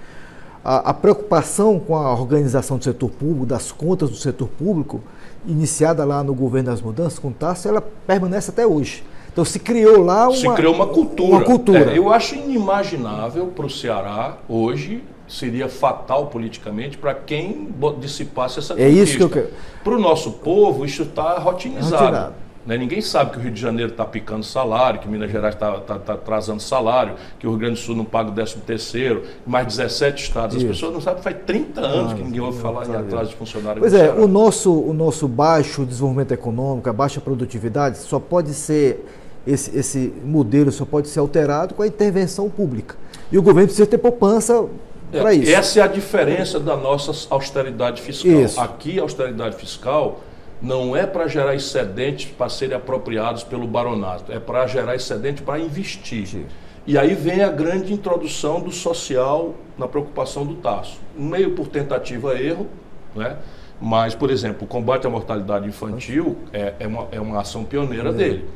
A, 0.65 0.91
a, 0.91 0.95
preocupação 0.95 1.81
com 1.81 1.97
a 1.97 2.13
organização 2.13 2.77
do 2.79 2.85
setor 2.85 3.11
público, 3.11 3.47
das 3.47 3.73
contas 3.73 4.11
do 4.11 4.17
setor 4.17 4.49
público, 4.49 5.01
iniciada 5.47 6.05
lá 6.05 6.23
no 6.23 6.35
governo 6.35 6.71
das 6.71 6.83
mudanças, 6.83 7.19
com 7.19 7.29
o 7.29 7.33
Tasso, 7.33 7.69
ela 7.69 7.81
permanece 7.81 8.51
até 8.51 8.67
hoje. 8.67 9.05
Então 9.37 9.45
se 9.45 9.59
criou 9.59 10.02
lá 10.02 10.28
uma, 10.28 10.35
se 10.35 10.49
criou 10.55 10.75
uma 10.75 10.87
cultura. 10.87 11.37
Uma 11.37 11.45
cultura. 11.45 11.93
É, 11.93 11.99
eu 11.99 12.11
acho 12.11 12.35
inimaginável 12.35 13.49
para 13.49 13.66
o 13.66 13.71
Ceará 13.71 14.38
hoje 14.49 15.05
seria 15.28 15.69
fatal 15.69 16.28
politicamente 16.28 16.97
para 16.97 17.12
quem 17.12 17.69
dissipasse 18.00 18.61
essa 18.61 18.73
conquista. 18.73 18.99
É 18.99 19.02
isso 19.02 19.19
que 19.19 19.23
eu 19.23 19.28
quero. 19.28 19.50
Para 19.85 19.95
o 19.95 20.00
nosso 20.00 20.33
povo, 20.33 20.87
isso 20.87 21.02
está 21.02 21.38
rotinizado. 21.38 22.33
Né? 22.64 22.78
Ninguém 22.78 23.02
sabe 23.02 23.33
que 23.33 23.38
o 23.38 23.40
Rio 23.40 23.50
de 23.52 23.61
Janeiro 23.61 23.93
está 23.93 24.07
picando 24.07 24.43
salário, 24.43 25.00
que 25.00 25.09
Minas 25.09 25.31
Gerais 25.31 25.55
está 25.55 25.73
tá, 25.81 25.99
tá 25.99 26.14
atrasando 26.14 26.61
salário, 26.61 27.14
que 27.38 27.47
o 27.47 27.50
Rio 27.50 27.59
Grande 27.59 27.75
do 27.75 27.81
Sul 27.81 27.95
não 27.95 28.07
paga 28.07 28.31
o 28.31 28.33
13 28.33 28.57
terceiro, 28.66 29.23
mais 29.47 29.66
17 29.66 30.23
estados. 30.23 30.57
As 30.57 30.62
isso. 30.62 30.73
pessoas 30.73 30.95
não 30.95 31.00
sabem, 31.00 31.23
faz 31.23 31.37
30 31.47 31.81
anos 31.81 32.14
que 32.14 32.23
ninguém 32.23 32.40
ouve 32.40 32.59
falar 32.61 32.88
em 32.88 32.97
atraso 32.97 33.31
de 33.31 33.37
funcionário. 33.37 33.81
Pois 33.81 33.93
é, 33.93 34.11
o 34.12 34.26
nosso, 34.26 34.73
o 34.73 34.95
nosso 34.95 35.28
baixo 35.28 35.85
desenvolvimento 35.85 36.33
econômico, 36.33 36.88
a 36.88 36.93
baixa 36.93 37.21
produtividade, 37.21 37.99
só 37.99 38.19
pode 38.19 38.52
ser, 38.52 39.07
esse, 39.47 39.76
esse 39.76 40.12
modelo 40.25 40.73
só 40.73 40.85
pode 40.85 41.09
ser 41.09 41.21
alterado 41.21 41.75
com 41.75 41.83
a 41.83 41.87
intervenção 41.87 42.50
pública. 42.50 42.97
E 43.31 43.38
o 43.38 43.43
governo 43.43 43.69
precisa 43.69 43.87
ter 43.87 43.99
poupança 43.99 44.67
para 45.12 45.33
isso. 45.35 45.53
Essa 45.53 45.81
é 45.81 45.83
a 45.83 45.87
diferença 45.87 46.59
da 46.59 46.76
nossa 46.76 47.12
austeridade 47.31 48.03
fiscal. 48.03 48.33
Isso. 48.33 48.61
Aqui, 48.61 48.99
a 48.99 49.03
austeridade 49.03 49.57
fiscal 49.57 50.21
não 50.61 50.97
é 50.97 51.07
para 51.07 51.29
gerar 51.29 51.55
excedentes 51.55 52.31
para 52.31 52.49
serem 52.49 52.76
apropriados 52.76 53.45
pelo 53.45 53.67
baronato, 53.67 54.33
é 54.33 54.38
para 54.38 54.67
gerar 54.67 54.95
excedente 54.95 55.43
para 55.43 55.59
investir. 55.59 56.26
Sim. 56.26 56.47
E 56.87 56.97
aí 56.97 57.15
vem 57.15 57.43
a 57.43 57.50
grande 57.50 57.93
introdução 57.93 58.61
do 58.61 58.71
social 58.71 59.55
na 59.76 59.88
preocupação 59.88 60.47
do 60.47 60.55
Tasso. 60.55 61.00
Meio 61.17 61.50
por 61.50 61.67
tentativa 61.67 62.41
erro, 62.41 62.67
né? 63.15 63.37
mas, 63.81 64.15
por 64.15 64.31
exemplo, 64.31 64.65
o 64.65 64.67
combate 64.67 65.07
à 65.07 65.11
mortalidade 65.11 65.69
infantil 65.69 66.37
é, 66.53 66.75
é, 66.79 66.87
uma, 66.87 67.09
é 67.11 67.21
uma 67.21 67.41
ação 67.41 67.65
pioneira 67.65 68.11
é. 68.11 68.12
dele. 68.12 68.49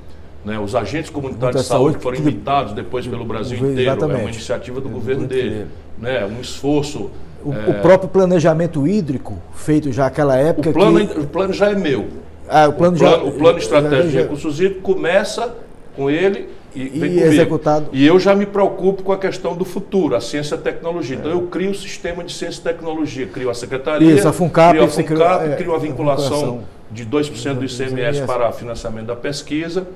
Né? 0.44 0.59
Os 0.59 0.75
agentes 0.75 1.11
comunitários 1.11 1.62
de 1.62 1.68
saúde 1.68 1.99
foram 1.99 2.16
imitados 2.16 2.73
depois 2.73 3.06
pelo 3.06 3.25
Brasil 3.25 3.59
inteiro, 3.59 3.80
Exatamente. 3.80 4.18
é 4.18 4.23
uma 4.23 4.30
iniciativa 4.30 4.80
do 4.80 4.88
é, 4.88 4.92
governo 4.92 5.26
dele. 5.26 5.66
Né? 5.99 6.25
Um 6.25 6.40
esforço. 6.40 7.11
O, 7.44 7.52
é... 7.52 7.70
o, 7.70 7.82
próprio 7.82 8.09
planejamento 8.09 8.87
hídrico, 8.87 9.38
feito 9.54 9.92
já 9.92 10.04
naquela 10.04 10.37
época. 10.37 10.70
O 10.70 10.73
plano, 10.73 11.06
que... 11.06 11.20
o 11.20 11.26
plano 11.26 11.52
já 11.52 11.70
é 11.70 11.75
meu. 11.75 12.09
Ah, 12.49 12.68
o, 12.68 12.73
plano 12.73 12.97
o, 12.97 12.99
plano, 12.99 13.16
já, 13.16 13.23
o 13.23 13.32
plano 13.32 13.59
estratégico 13.59 14.09
de 14.09 14.16
recursos 14.16 14.61
hídricos 14.61 14.82
começa 14.82 15.54
com 15.94 16.11
ele 16.11 16.49
e, 16.75 16.80
e 16.82 17.23
executado. 17.23 17.88
E 17.92 18.06
eu 18.06 18.18
já 18.18 18.35
me 18.35 18.47
preocupo 18.47 19.02
com 19.02 19.12
a 19.12 19.18
questão 19.18 19.54
do 19.54 19.64
futuro, 19.64 20.16
a 20.16 20.20
ciência 20.20 20.54
e 20.54 20.59
a 20.59 20.61
tecnologia. 20.61 21.16
É. 21.16 21.18
Então 21.18 21.30
eu 21.30 21.42
crio 21.42 21.70
o 21.70 21.75
sistema 21.75 22.25
de 22.25 22.32
ciência 22.32 22.61
e 22.61 22.64
tecnologia, 22.64 23.26
crio 23.26 23.50
a 23.50 23.54
secretaria, 23.54 24.12
Isso, 24.12 24.26
a 24.26 24.32
FUNCAP, 24.32 24.70
crio 24.70 24.85
a 24.85 24.88
FUNCAP, 24.88 25.44
é, 25.44 25.56
crio 25.56 25.75
a 25.75 25.78
vinculação 25.78 26.62
de 26.90 27.06
2% 27.06 27.54
do 27.54 27.64
ICMS 27.64 28.23
para 28.23 28.50
financiamento 28.52 29.06
da 29.06 29.16
pesquisa 29.16 29.87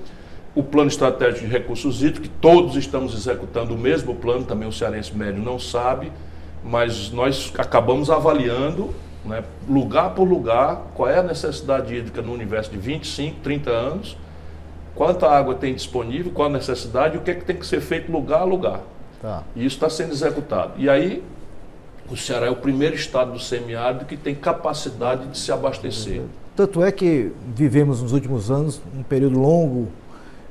o 0.54 0.62
plano 0.62 0.88
estratégico 0.88 1.46
de 1.46 1.52
recursos 1.52 2.02
hídricos, 2.02 2.28
que 2.28 2.34
todos 2.40 2.76
estamos 2.76 3.14
executando 3.14 3.74
o 3.74 3.78
mesmo 3.78 4.14
plano, 4.14 4.44
também 4.44 4.68
o 4.68 4.72
cearense 4.72 5.14
médio 5.16 5.42
não 5.42 5.58
sabe, 5.58 6.12
mas 6.62 7.10
nós 7.10 7.52
acabamos 7.58 8.08
avaliando, 8.08 8.94
né, 9.24 9.42
lugar 9.68 10.14
por 10.14 10.24
lugar, 10.24 10.82
qual 10.94 11.08
é 11.08 11.18
a 11.18 11.22
necessidade 11.22 11.94
hídrica 11.94 12.22
no 12.22 12.32
universo 12.32 12.70
de 12.70 12.78
25, 12.78 13.40
30 13.40 13.70
anos, 13.70 14.16
quanta 14.94 15.28
água 15.28 15.54
tem 15.54 15.74
disponível, 15.74 16.30
qual 16.32 16.48
a 16.48 16.52
necessidade 16.52 17.16
e 17.16 17.18
o 17.18 17.22
que, 17.22 17.32
é 17.32 17.34
que 17.34 17.44
tem 17.44 17.56
que 17.56 17.66
ser 17.66 17.80
feito 17.80 18.12
lugar 18.12 18.42
a 18.42 18.44
lugar. 18.44 18.80
Tá. 19.20 19.42
E 19.56 19.64
isso 19.64 19.76
está 19.76 19.90
sendo 19.90 20.12
executado. 20.12 20.74
E 20.76 20.88
aí, 20.88 21.22
o 22.10 22.16
Ceará 22.16 22.46
é 22.46 22.50
o 22.50 22.56
primeiro 22.56 22.94
estado 22.94 23.32
do 23.32 23.40
semiárido 23.40 24.04
que 24.04 24.16
tem 24.16 24.34
capacidade 24.34 25.26
de 25.26 25.38
se 25.38 25.50
abastecer. 25.50 26.22
Tanto 26.54 26.84
é 26.84 26.92
que 26.92 27.32
vivemos 27.54 28.02
nos 28.02 28.12
últimos 28.12 28.50
anos 28.50 28.80
um 28.96 29.02
período 29.02 29.38
longo 29.38 29.88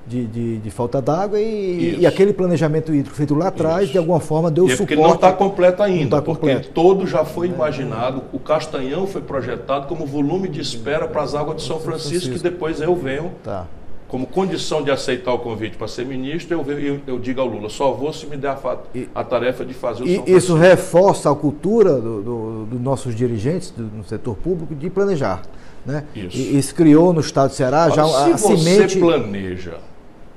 de, 0.05 0.25
de, 0.25 0.57
de 0.57 0.71
falta 0.71 1.01
d'água 1.01 1.39
e, 1.39 1.99
e, 2.01 2.05
aquele 2.05 2.33
planejamento 2.33 2.93
hídrico 2.93 3.15
feito 3.15 3.33
lá 3.33 3.47
atrás, 3.47 3.83
Isso. 3.83 3.93
de 3.93 3.97
alguma 3.97 4.19
forma, 4.19 4.51
deu 4.51 4.67
e 4.67 4.71
é 4.71 4.75
suporte. 4.75 4.95
Porque 4.95 5.07
não 5.07 5.15
está 5.15 5.31
completo 5.31 5.81
ainda, 5.81 6.17
tá 6.17 6.21
porque 6.21 6.47
completo. 6.47 6.69
todo 6.69 7.07
já 7.07 7.23
foi 7.23 7.47
imaginado. 7.47 8.23
O 8.33 8.39
Castanhão 8.39 9.07
foi 9.07 9.21
projetado 9.21 9.87
como 9.87 10.05
volume 10.05 10.49
de 10.49 10.59
espera 10.59 11.07
para 11.07 11.21
as 11.21 11.33
águas 11.33 11.57
de 11.57 11.63
São 11.63 11.79
Francisco, 11.79 12.33
que 12.33 12.39
depois 12.39 12.81
eu 12.81 12.95
venho. 12.95 13.31
Tá. 13.43 13.65
Como 14.09 14.27
condição 14.27 14.83
de 14.83 14.91
aceitar 14.91 15.33
o 15.33 15.39
convite 15.39 15.75
para 15.75 15.87
ser 15.87 16.05
ministro, 16.05 16.53
eu, 16.53 16.79
eu, 16.79 16.99
eu, 17.07 17.19
digo 17.19 17.41
ao 17.41 17.47
Lula, 17.47 17.67
só 17.67 17.91
vou 17.93 18.13
se 18.13 18.27
me 18.27 18.37
der 18.37 18.51
a, 18.51 18.77
a 19.15 19.23
tarefa 19.23 19.65
de 19.65 19.73
fazer 19.73 20.03
o 20.03 20.07
e 20.07 20.17
São 20.17 20.37
Isso 20.37 20.55
reforça 20.55 21.31
a 21.31 21.35
cultura 21.35 21.93
dos 21.93 22.23
do, 22.23 22.65
do 22.65 22.79
nossos 22.79 23.15
dirigentes 23.15 23.71
do, 23.71 23.81
no 23.81 24.03
setor 24.03 24.35
público 24.35 24.75
de 24.75 24.87
planejar. 24.87 25.41
Né? 25.83 26.03
Isso. 26.15 26.37
E, 26.37 26.59
isso 26.59 26.75
criou 26.75 27.11
no 27.11 27.21
estado 27.21 27.49
do 27.49 27.55
Ceará 27.55 27.89
já 27.89 28.05
se 28.05 28.15
a, 28.15 28.25
a 28.25 28.37
você 28.37 28.57
semente. 28.57 28.99
planeja 28.99 29.77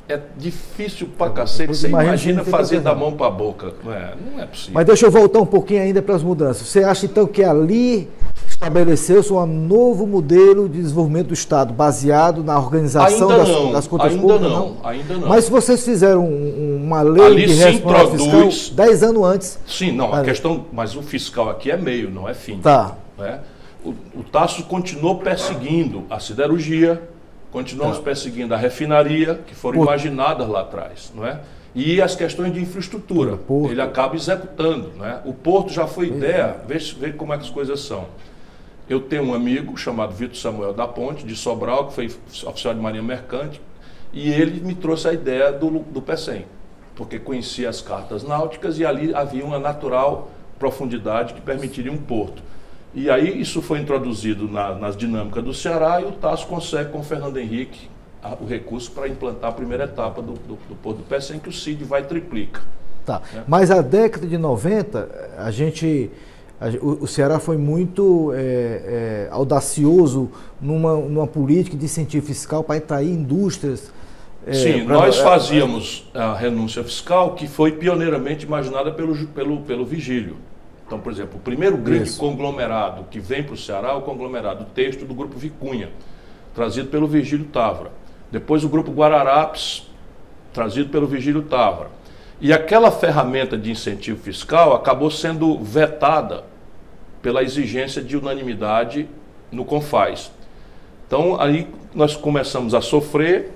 é 0.08 0.20
difícil 0.36 1.08
pra 1.18 1.30
cacete. 1.30 1.68
Você 1.68 1.88
imagina 1.88 2.44
fazer 2.44 2.80
da 2.80 2.94
mão 2.94 3.12
para 3.12 3.26
a 3.26 3.30
boca. 3.30 3.74
Não 3.84 3.92
é, 3.92 4.14
não 4.32 4.40
é 4.40 4.46
possível. 4.46 4.74
Mas 4.74 4.86
deixa 4.86 5.06
eu 5.06 5.10
voltar 5.10 5.40
um 5.40 5.46
pouquinho 5.46 5.82
ainda 5.82 6.00
para 6.00 6.14
as 6.14 6.22
mudanças. 6.22 6.68
Você 6.68 6.84
acha 6.84 7.06
então 7.06 7.26
que 7.26 7.42
ali 7.42 8.08
estabeleceu-se 8.48 9.32
um 9.32 9.46
novo 9.46 10.06
modelo 10.06 10.68
de 10.68 10.80
desenvolvimento 10.80 11.28
do 11.28 11.34
Estado, 11.34 11.74
baseado 11.74 12.44
na 12.44 12.56
organização 12.58 13.28
das, 13.28 13.48
das, 13.72 13.86
contas 13.88 14.12
ainda 14.12 14.22
públicas? 14.22 14.50
Não, 14.50 14.68
não, 14.68 14.76
ainda 14.84 15.14
não. 15.14 15.28
Mas 15.28 15.44
se 15.46 15.50
vocês 15.50 15.84
fizeram 15.84 16.24
uma 16.24 17.02
lei 17.02 17.24
ali 17.24 17.46
de 17.46 17.54
responsabilidade 17.54 18.52
fiscal 18.52 18.76
10 18.76 19.02
anos 19.02 19.24
antes. 19.24 19.58
Sim, 19.66 19.92
não, 19.92 20.12
a 20.14 20.22
questão. 20.22 20.66
Mas 20.72 20.94
o 20.94 21.02
fiscal 21.02 21.50
aqui 21.50 21.70
é 21.70 21.76
meio, 21.76 22.10
não 22.10 22.28
é 22.28 22.34
fim. 22.34 22.58
Tá. 22.58 22.96
Né? 23.18 23.40
O, 23.84 23.90
o 24.14 24.22
Tasso 24.22 24.62
continuou 24.64 25.16
perseguindo 25.16 26.04
a 26.08 26.20
siderurgia 26.20 27.02
Continuamos 27.56 27.96
tá. 27.96 28.04
perseguindo 28.04 28.52
a 28.52 28.58
refinaria, 28.58 29.40
que 29.46 29.54
foram 29.54 29.78
Porto. 29.78 29.88
imaginadas 29.88 30.46
lá 30.46 30.60
atrás, 30.60 31.10
não 31.14 31.26
é? 31.26 31.40
E 31.74 32.02
as 32.02 32.14
questões 32.14 32.52
de 32.52 32.60
infraestrutura. 32.60 33.38
Ele 33.70 33.80
acaba 33.80 34.14
executando. 34.14 34.90
Né? 34.90 35.22
O 35.24 35.32
porto 35.32 35.72
já 35.72 35.86
foi 35.86 36.08
ideia, 36.08 36.54
veja, 36.68 36.94
veja 37.00 37.14
como 37.14 37.32
é 37.32 37.38
que 37.38 37.44
as 37.44 37.50
coisas 37.50 37.80
são. 37.80 38.08
Eu 38.86 39.00
tenho 39.00 39.22
um 39.22 39.32
amigo 39.32 39.74
chamado 39.74 40.12
Vitor 40.14 40.36
Samuel 40.36 40.74
da 40.74 40.86
Ponte, 40.86 41.24
de 41.24 41.34
Sobral, 41.34 41.86
que 41.86 41.94
foi 41.94 42.14
oficial 42.46 42.74
de 42.74 42.80
Marinha 42.80 43.02
Mercante, 43.02 43.58
e 44.12 44.30
ele 44.30 44.60
me 44.60 44.74
trouxe 44.74 45.08
a 45.08 45.14
ideia 45.14 45.50
do, 45.50 45.78
do 45.78 46.02
PECEM, 46.02 46.44
porque 46.94 47.18
conhecia 47.18 47.70
as 47.70 47.80
cartas 47.80 48.22
náuticas 48.22 48.78
e 48.78 48.84
ali 48.84 49.14
havia 49.14 49.46
uma 49.46 49.58
natural 49.58 50.30
profundidade 50.58 51.32
que 51.32 51.40
permitiria 51.40 51.90
um 51.90 51.96
porto. 51.96 52.42
E 52.96 53.10
aí 53.10 53.38
isso 53.38 53.60
foi 53.60 53.78
introduzido 53.78 54.48
na, 54.48 54.74
nas 54.74 54.96
dinâmicas 54.96 55.44
do 55.44 55.52
Ceará 55.52 56.00
e 56.00 56.06
o 56.06 56.12
Tasso 56.12 56.46
consegue 56.46 56.90
com 56.90 57.00
o 57.00 57.02
Fernando 57.02 57.36
Henrique 57.36 57.90
a, 58.22 58.34
o 58.40 58.46
recurso 58.46 58.90
para 58.90 59.06
implantar 59.06 59.50
a 59.50 59.52
primeira 59.52 59.84
etapa 59.84 60.22
do, 60.22 60.32
do, 60.32 60.58
do 60.66 60.74
Porto 60.82 60.96
do 60.96 61.02
Pé, 61.02 61.20
sem 61.20 61.38
que 61.38 61.50
o 61.50 61.52
CID 61.52 61.84
vai 61.84 62.04
triplica. 62.04 62.62
Tá. 63.04 63.20
É. 63.34 63.42
Mas 63.46 63.70
a 63.70 63.82
década 63.82 64.26
de 64.26 64.38
90, 64.38 65.34
a 65.36 65.50
gente. 65.50 66.10
A, 66.58 66.68
o, 66.82 67.04
o, 67.04 67.06
Ceará 67.06 67.38
foi 67.38 67.58
muito 67.58 68.32
é, 68.34 68.38
é, 68.38 69.28
audacioso 69.30 70.30
numa, 70.58 70.96
numa 70.96 71.26
política 71.26 71.76
de 71.76 71.84
incentivo 71.84 72.24
fiscal 72.24 72.64
para 72.64 72.76
atrair 72.76 73.10
indústrias. 73.10 73.92
É, 74.46 74.54
Sim, 74.54 74.86
pra, 74.86 74.94
nós 74.94 75.18
é, 75.18 75.22
fazíamos 75.22 76.10
a 76.14 76.34
renúncia 76.34 76.82
fiscal 76.82 77.34
que 77.34 77.46
foi 77.46 77.72
pioneiramente 77.72 78.46
imaginada 78.46 78.90
pelo, 78.90 79.14
pelo, 79.28 79.58
pelo 79.60 79.84
Vigílio. 79.84 80.36
Então, 80.86 81.00
por 81.00 81.10
exemplo, 81.10 81.36
o 81.36 81.40
primeiro 81.40 81.76
grande 81.76 82.04
Isso. 82.04 82.20
conglomerado 82.20 83.04
que 83.10 83.18
vem 83.18 83.42
para 83.42 83.54
o 83.54 83.56
Ceará 83.56 83.88
é 83.88 83.94
o 83.94 84.02
conglomerado 84.02 84.64
texto 84.66 85.04
do 85.04 85.14
Grupo 85.14 85.36
Vicunha, 85.36 85.90
trazido 86.54 86.88
pelo 86.88 87.08
Vigílio 87.08 87.46
Távora. 87.46 87.90
Depois 88.30 88.62
o 88.62 88.68
Grupo 88.68 88.92
Guararapes, 88.92 89.90
trazido 90.52 90.88
pelo 90.88 91.06
Vigílio 91.06 91.42
Távora. 91.42 91.90
E 92.40 92.52
aquela 92.52 92.90
ferramenta 92.90 93.58
de 93.58 93.70
incentivo 93.70 94.20
fiscal 94.20 94.74
acabou 94.74 95.10
sendo 95.10 95.58
vetada 95.58 96.44
pela 97.20 97.42
exigência 97.42 98.00
de 98.00 98.16
unanimidade 98.16 99.08
no 99.50 99.64
CONFAS. 99.64 100.30
Então, 101.06 101.40
aí 101.40 101.66
nós 101.94 102.14
começamos 102.14 102.74
a 102.74 102.80
sofrer 102.80 103.55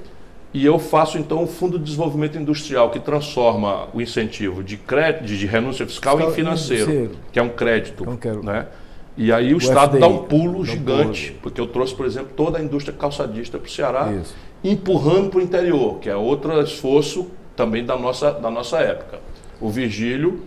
e 0.53 0.67
eu 0.67 0.79
faço 0.79 1.17
então 1.17 1.45
o 1.45 1.47
Fundo 1.47 1.79
de 1.79 1.85
Desenvolvimento 1.85 2.37
Industrial, 2.37 2.91
que 2.91 2.99
transforma 2.99 3.89
o 3.95 4.01
incentivo 4.01 4.65
de 4.65 4.77
crédito, 4.77 5.25
de 5.25 5.47
renúncia 5.47 5.87
fiscal, 5.87 6.17
fiscal 6.17 6.33
em 6.33 6.35
financeiro, 6.35 6.87
financeiro, 6.87 7.19
que 7.33 7.39
é 7.39 7.43
um 7.43 7.49
crédito. 7.49 8.05
Né? 8.43 8.67
E 9.17 9.33
aí 9.33 9.53
o, 9.53 9.57
o 9.57 9.61
Estado 9.61 9.93
FDI, 9.93 10.01
dá 10.01 10.09
um 10.09 10.25
pulo 10.25 10.65
gigante, 10.65 11.29
pulo. 11.29 11.41
porque 11.43 11.61
eu 11.61 11.69
trouxe, 11.69 11.95
por 11.95 12.05
exemplo, 12.05 12.31
toda 12.37 12.59
a 12.59 12.63
indústria 12.63 12.97
calçadista 12.97 13.59
para 13.59 13.69
o 13.69 13.71
Ceará, 13.71 14.13
Isso. 14.13 14.35
empurrando 14.65 15.31
para 15.31 15.39
o 15.39 15.43
interior, 15.43 16.01
que 16.01 16.09
é 16.09 16.17
outro 16.17 16.61
esforço 16.61 17.31
também 17.55 17.85
da 17.85 17.97
nossa, 17.97 18.33
da 18.33 18.51
nossa 18.51 18.79
época. 18.79 19.21
O 19.61 19.69
Virgílio 19.69 20.43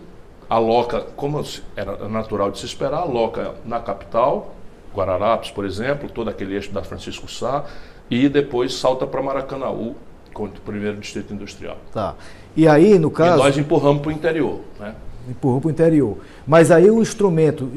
aloca, 0.50 1.00
como 1.16 1.42
era 1.74 2.08
natural 2.08 2.50
de 2.50 2.58
se 2.58 2.66
esperar, 2.66 2.98
aloca 2.98 3.54
na 3.64 3.80
capital, 3.80 4.54
Guararapes, 4.94 5.50
por 5.50 5.64
exemplo, 5.64 6.08
todo 6.08 6.28
aquele 6.30 6.54
eixo 6.54 6.70
da 6.70 6.82
Francisco 6.82 7.30
Sá, 7.30 7.64
e 8.10 8.28
depois 8.28 8.74
salta 8.74 9.06
para 9.06 9.22
Maracanaú, 9.22 9.94
com 10.32 10.44
o 10.44 10.48
primeiro 10.48 10.98
distrito 10.98 11.32
industrial. 11.32 11.78
Tá. 11.92 12.14
E 12.56 12.68
aí, 12.68 12.98
no 12.98 13.10
caso. 13.10 13.40
E 13.40 13.44
nós 13.44 13.58
empurramos 13.58 14.02
para 14.02 14.08
o 14.08 14.12
interior. 14.12 14.60
Né? 14.78 14.94
Empurramos 15.28 15.62
para 15.62 15.68
o 15.68 15.70
interior. 15.70 16.18
Mas 16.46 16.70
aí 16.70 16.90
o 16.90 17.00
instrumento 17.00 17.70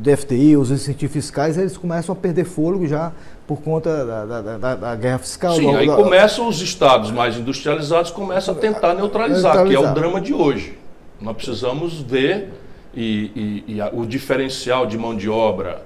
do 0.00 0.16
FTI, 0.16 0.56
os 0.56 0.70
incentivos 0.70 1.12
fiscais, 1.12 1.58
eles 1.58 1.76
começam 1.76 2.14
a 2.14 2.16
perder 2.16 2.44
fôlego 2.44 2.86
já 2.86 3.12
por 3.46 3.60
conta 3.60 4.04
da, 4.04 4.24
da, 4.24 4.58
da, 4.58 4.74
da 4.76 4.94
guerra 4.96 5.18
fiscal. 5.18 5.54
Sim, 5.54 5.74
aí 5.74 5.86
começam 5.86 6.48
os 6.48 6.60
estados 6.62 7.10
mais 7.10 7.36
industrializados 7.36 8.10
começam 8.10 8.54
a 8.54 8.56
tentar 8.56 8.94
neutralizar, 8.94 9.56
neutralizar, 9.56 9.66
que 9.66 9.74
é 9.74 9.90
o 9.90 9.94
drama 9.94 10.20
de 10.20 10.32
hoje. 10.32 10.78
Nós 11.20 11.36
precisamos 11.36 12.00
ver 12.00 12.50
e, 12.94 13.64
e, 13.66 13.74
e 13.74 13.80
a, 13.80 13.90
o 13.92 14.06
diferencial 14.06 14.86
de 14.86 14.96
mão 14.96 15.16
de 15.16 15.28
obra 15.28 15.82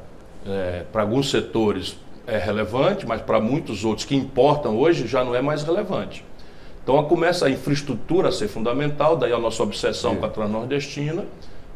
é, 0.47 0.85
para 0.93 1.03
alguns 1.03 1.31
setores 1.31 1.97
é 2.27 2.39
relevante, 2.39 3.07
mas 3.07 3.21
para 3.21 3.41
muitos 3.41 3.85
outros 3.85 4.07
que 4.07 4.17
importam 4.17 4.77
hoje 4.77 5.07
já 5.07 5.25
não 5.25 5.35
é 5.35 5.43
mais 5.43 5.63
relevante. 5.63 6.25
Então 6.83 7.03
começa 7.05 7.47
a 7.47 7.51
infraestrutura 7.51 8.29
a 8.29 8.33
ser 8.33 8.49
fundamental, 8.49 9.17
daí 9.17 9.33
a 9.33 9.39
nossa 9.39 9.63
obsessão 9.63 10.13
Sim. 10.13 10.17
com 10.19 10.27
a 10.27 10.29
transnordestina, 10.29 11.25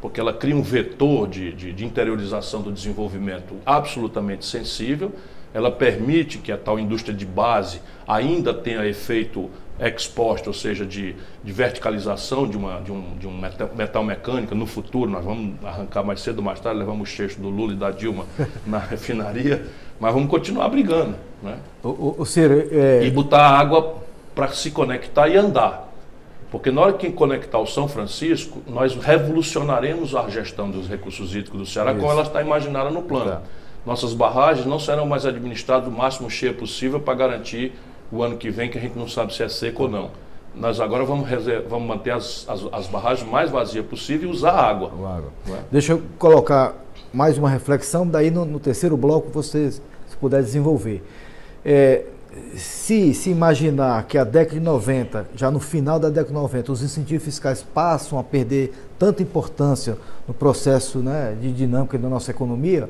porque 0.01 0.21
ela 0.21 0.33
cria 0.33 0.55
um 0.55 0.63
vetor 0.63 1.29
de, 1.29 1.53
de, 1.53 1.73
de 1.73 1.85
interiorização 1.85 2.63
do 2.63 2.73
desenvolvimento 2.73 3.55
absolutamente 3.67 4.47
sensível. 4.47 5.13
Ela 5.53 5.71
permite 5.71 6.39
que 6.39 6.53
a 6.53 6.59
tal 6.59 6.79
indústria 6.79 7.15
de 7.15 7.25
base 7.25 7.81
ainda 8.07 8.53
tenha 8.55 8.87
efeito 8.87 9.51
exposto, 9.81 10.49
ou 10.49 10.53
seja, 10.53 10.85
de, 10.85 11.15
de 11.43 11.53
verticalização 11.53 12.47
de, 12.47 12.57
uma, 12.57 12.81
de, 12.81 12.91
um, 12.91 13.17
de 13.17 13.27
um 13.27 13.39
metal, 13.39 13.71
metal 13.75 14.05
mecânica. 14.05 14.55
No 14.55 14.67
futuro, 14.67 15.11
nós 15.11 15.25
vamos 15.25 15.55
arrancar 15.65 16.03
mais 16.03 16.21
cedo 16.21 16.39
ou 16.39 16.45
mais 16.45 16.61
tarde, 16.61 16.79
levamos 16.79 17.09
o 17.09 17.13
cheiro 17.13 17.35
do 17.37 17.49
Lula 17.49 17.73
e 17.73 17.77
da 17.77 17.91
Dilma 17.91 18.27
na 18.67 18.79
refinaria. 18.79 19.67
Mas 20.01 20.13
vamos 20.13 20.29
continuar 20.29 20.69
brigando. 20.69 21.15
Né? 21.43 21.57
O, 21.83 21.89
o, 21.89 22.17
o 22.23 22.25
é... 22.73 23.05
E 23.05 23.11
botar 23.11 23.49
água 23.49 23.97
para 24.35 24.49
se 24.49 24.71
conectar 24.71 25.29
e 25.29 25.37
andar. 25.37 25.88
Porque 26.51 26.71
na 26.71 26.81
hora 26.81 26.93
que 26.95 27.11
conectar 27.11 27.59
o 27.59 27.67
São 27.67 27.87
Francisco, 27.87 28.63
nós 28.67 28.95
revolucionaremos 28.95 30.15
a 30.15 30.29
gestão 30.29 30.71
dos 30.71 30.89
recursos 30.89 31.35
hídricos 31.35 31.59
do 31.59 31.67
Ceará, 31.67 31.93
Isso. 31.93 32.01
como 32.01 32.11
ela 32.11 32.23
está 32.23 32.41
imaginada 32.41 32.91
no 32.91 33.03
plano. 33.03 33.33
Tá. 33.33 33.43
Nossas 33.85 34.15
barragens 34.15 34.67
não 34.67 34.79
serão 34.79 35.07
mais 35.07 35.27
administradas 35.27 35.89
o 35.89 35.91
máximo 35.91 36.31
cheia 36.31 36.53
possível 36.53 37.01
para 37.01 37.15
garantir 37.15 37.73
o 38.11 38.23
ano 38.23 38.37
que 38.37 38.51
vem, 38.51 38.71
que 38.71 38.79
a 38.79 38.81
gente 38.81 38.99
não 38.99 39.09
sabe 39.09 39.35
se 39.35 39.43
é 39.43 39.49
seco 39.49 39.85
ou 39.85 39.89
não. 39.89 40.11
Nós 40.55 40.81
agora 40.81 41.05
vamos, 41.05 41.29
vamos 41.69 41.87
manter 41.87 42.13
as, 42.13 42.47
as, 42.49 42.67
as, 42.73 42.87
barragens 42.87 43.29
mais 43.29 43.51
vazias 43.51 43.85
possível 43.85 44.29
e 44.29 44.33
usar 44.33 44.53
água. 44.53 44.89
água. 44.89 45.33
É? 45.49 45.61
Deixa 45.71 45.93
eu 45.93 46.03
colocar 46.19 46.75
mais 47.13 47.39
uma 47.39 47.49
reflexão, 47.49 48.07
daí 48.07 48.31
no, 48.31 48.45
no 48.45 48.59
terceiro 48.59 48.97
bloco 48.97 49.31
vocês 49.31 49.81
se 50.07 50.17
puder 50.17 50.43
desenvolver. 50.43 51.03
É, 51.65 52.05
se 52.57 53.15
se 53.15 53.31
imaginar 53.31 54.07
que 54.07 54.19
a 54.19 54.25
década 54.25 54.59
de 54.59 54.65
90, 54.65 55.29
já 55.35 55.51
no 55.51 55.61
final 55.61 55.99
da 55.99 56.09
década 56.09 56.29
de 56.29 56.35
90, 56.35 56.73
os 56.73 56.83
incentivos 56.83 57.25
fiscais 57.25 57.63
passam 57.63 58.19
a 58.19 58.25
perder 58.25 58.73
tanta 58.99 59.23
importância 59.23 59.97
no 60.27 60.35
processo 60.35 60.99
né, 60.99 61.37
de 61.41 61.53
dinâmica 61.53 61.99
da 61.99 62.09
nossa 62.09 62.31
economia, 62.31 62.89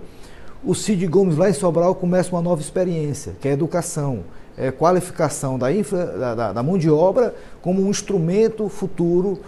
o 0.65 0.75
Cid 0.75 1.07
Gomes 1.07 1.37
lá 1.37 1.49
em 1.49 1.53
Sobral 1.53 1.95
começa 1.95 2.35
uma 2.35 2.43
nova 2.43 2.61
experiência, 2.61 3.35
que 3.41 3.47
é 3.47 3.53
a 3.53 3.55
educação, 3.55 4.25
é 4.57 4.73
qualificação 4.73 5.57
da, 5.57 5.73
infra, 5.73 6.07
da, 6.07 6.53
da 6.53 6.63
mão 6.63 6.77
de 6.77 6.91
obra 6.91 7.33
como 7.63 7.81
um 7.81 7.91
instrumento 7.91 8.69
futuro 8.69 9.41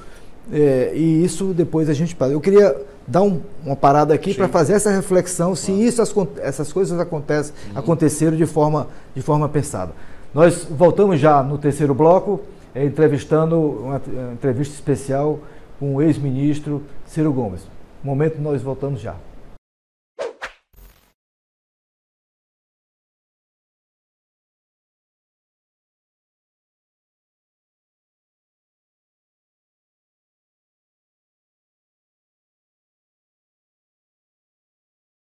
é, 0.53 0.93
e 0.95 1.25
isso 1.25 1.53
depois 1.55 1.89
a 1.89 1.93
gente 1.93 2.17
Eu 2.21 2.41
queria 2.41 2.77
dar 3.07 3.23
um, 3.23 3.41
uma 3.65 3.77
parada 3.77 4.15
aqui 4.15 4.35
para 4.35 4.49
fazer 4.49 4.75
essa 4.75 4.91
reflexão 4.91 5.55
se 5.57 5.73
isso, 5.73 6.01
as, 6.01 6.15
essas 6.39 6.73
coisas 6.73 6.99
acontecem, 6.99 7.55
uhum. 7.73 7.79
aconteceram 7.79 8.37
de 8.37 8.47
forma, 8.47 8.87
de 9.15 9.23
forma 9.23 9.49
pensada. 9.49 9.93
Nós 10.33 10.67
voltamos 10.71 11.19
já 11.19 11.43
no 11.43 11.59
terceiro 11.59 11.95
bloco, 11.95 12.41
é, 12.75 12.85
entrevistando 12.85 13.59
uma, 13.59 14.01
uma 14.07 14.33
entrevista 14.33 14.75
especial 14.75 15.41
com 15.79 15.97
o 15.97 16.03
ex-ministro 16.03 16.83
Ciro 17.07 17.33
Gomes. 17.33 17.63
No 18.03 18.11
momento 18.11 18.41
nós 18.41 18.63
voltamos 18.63 19.01
já. 19.01 19.15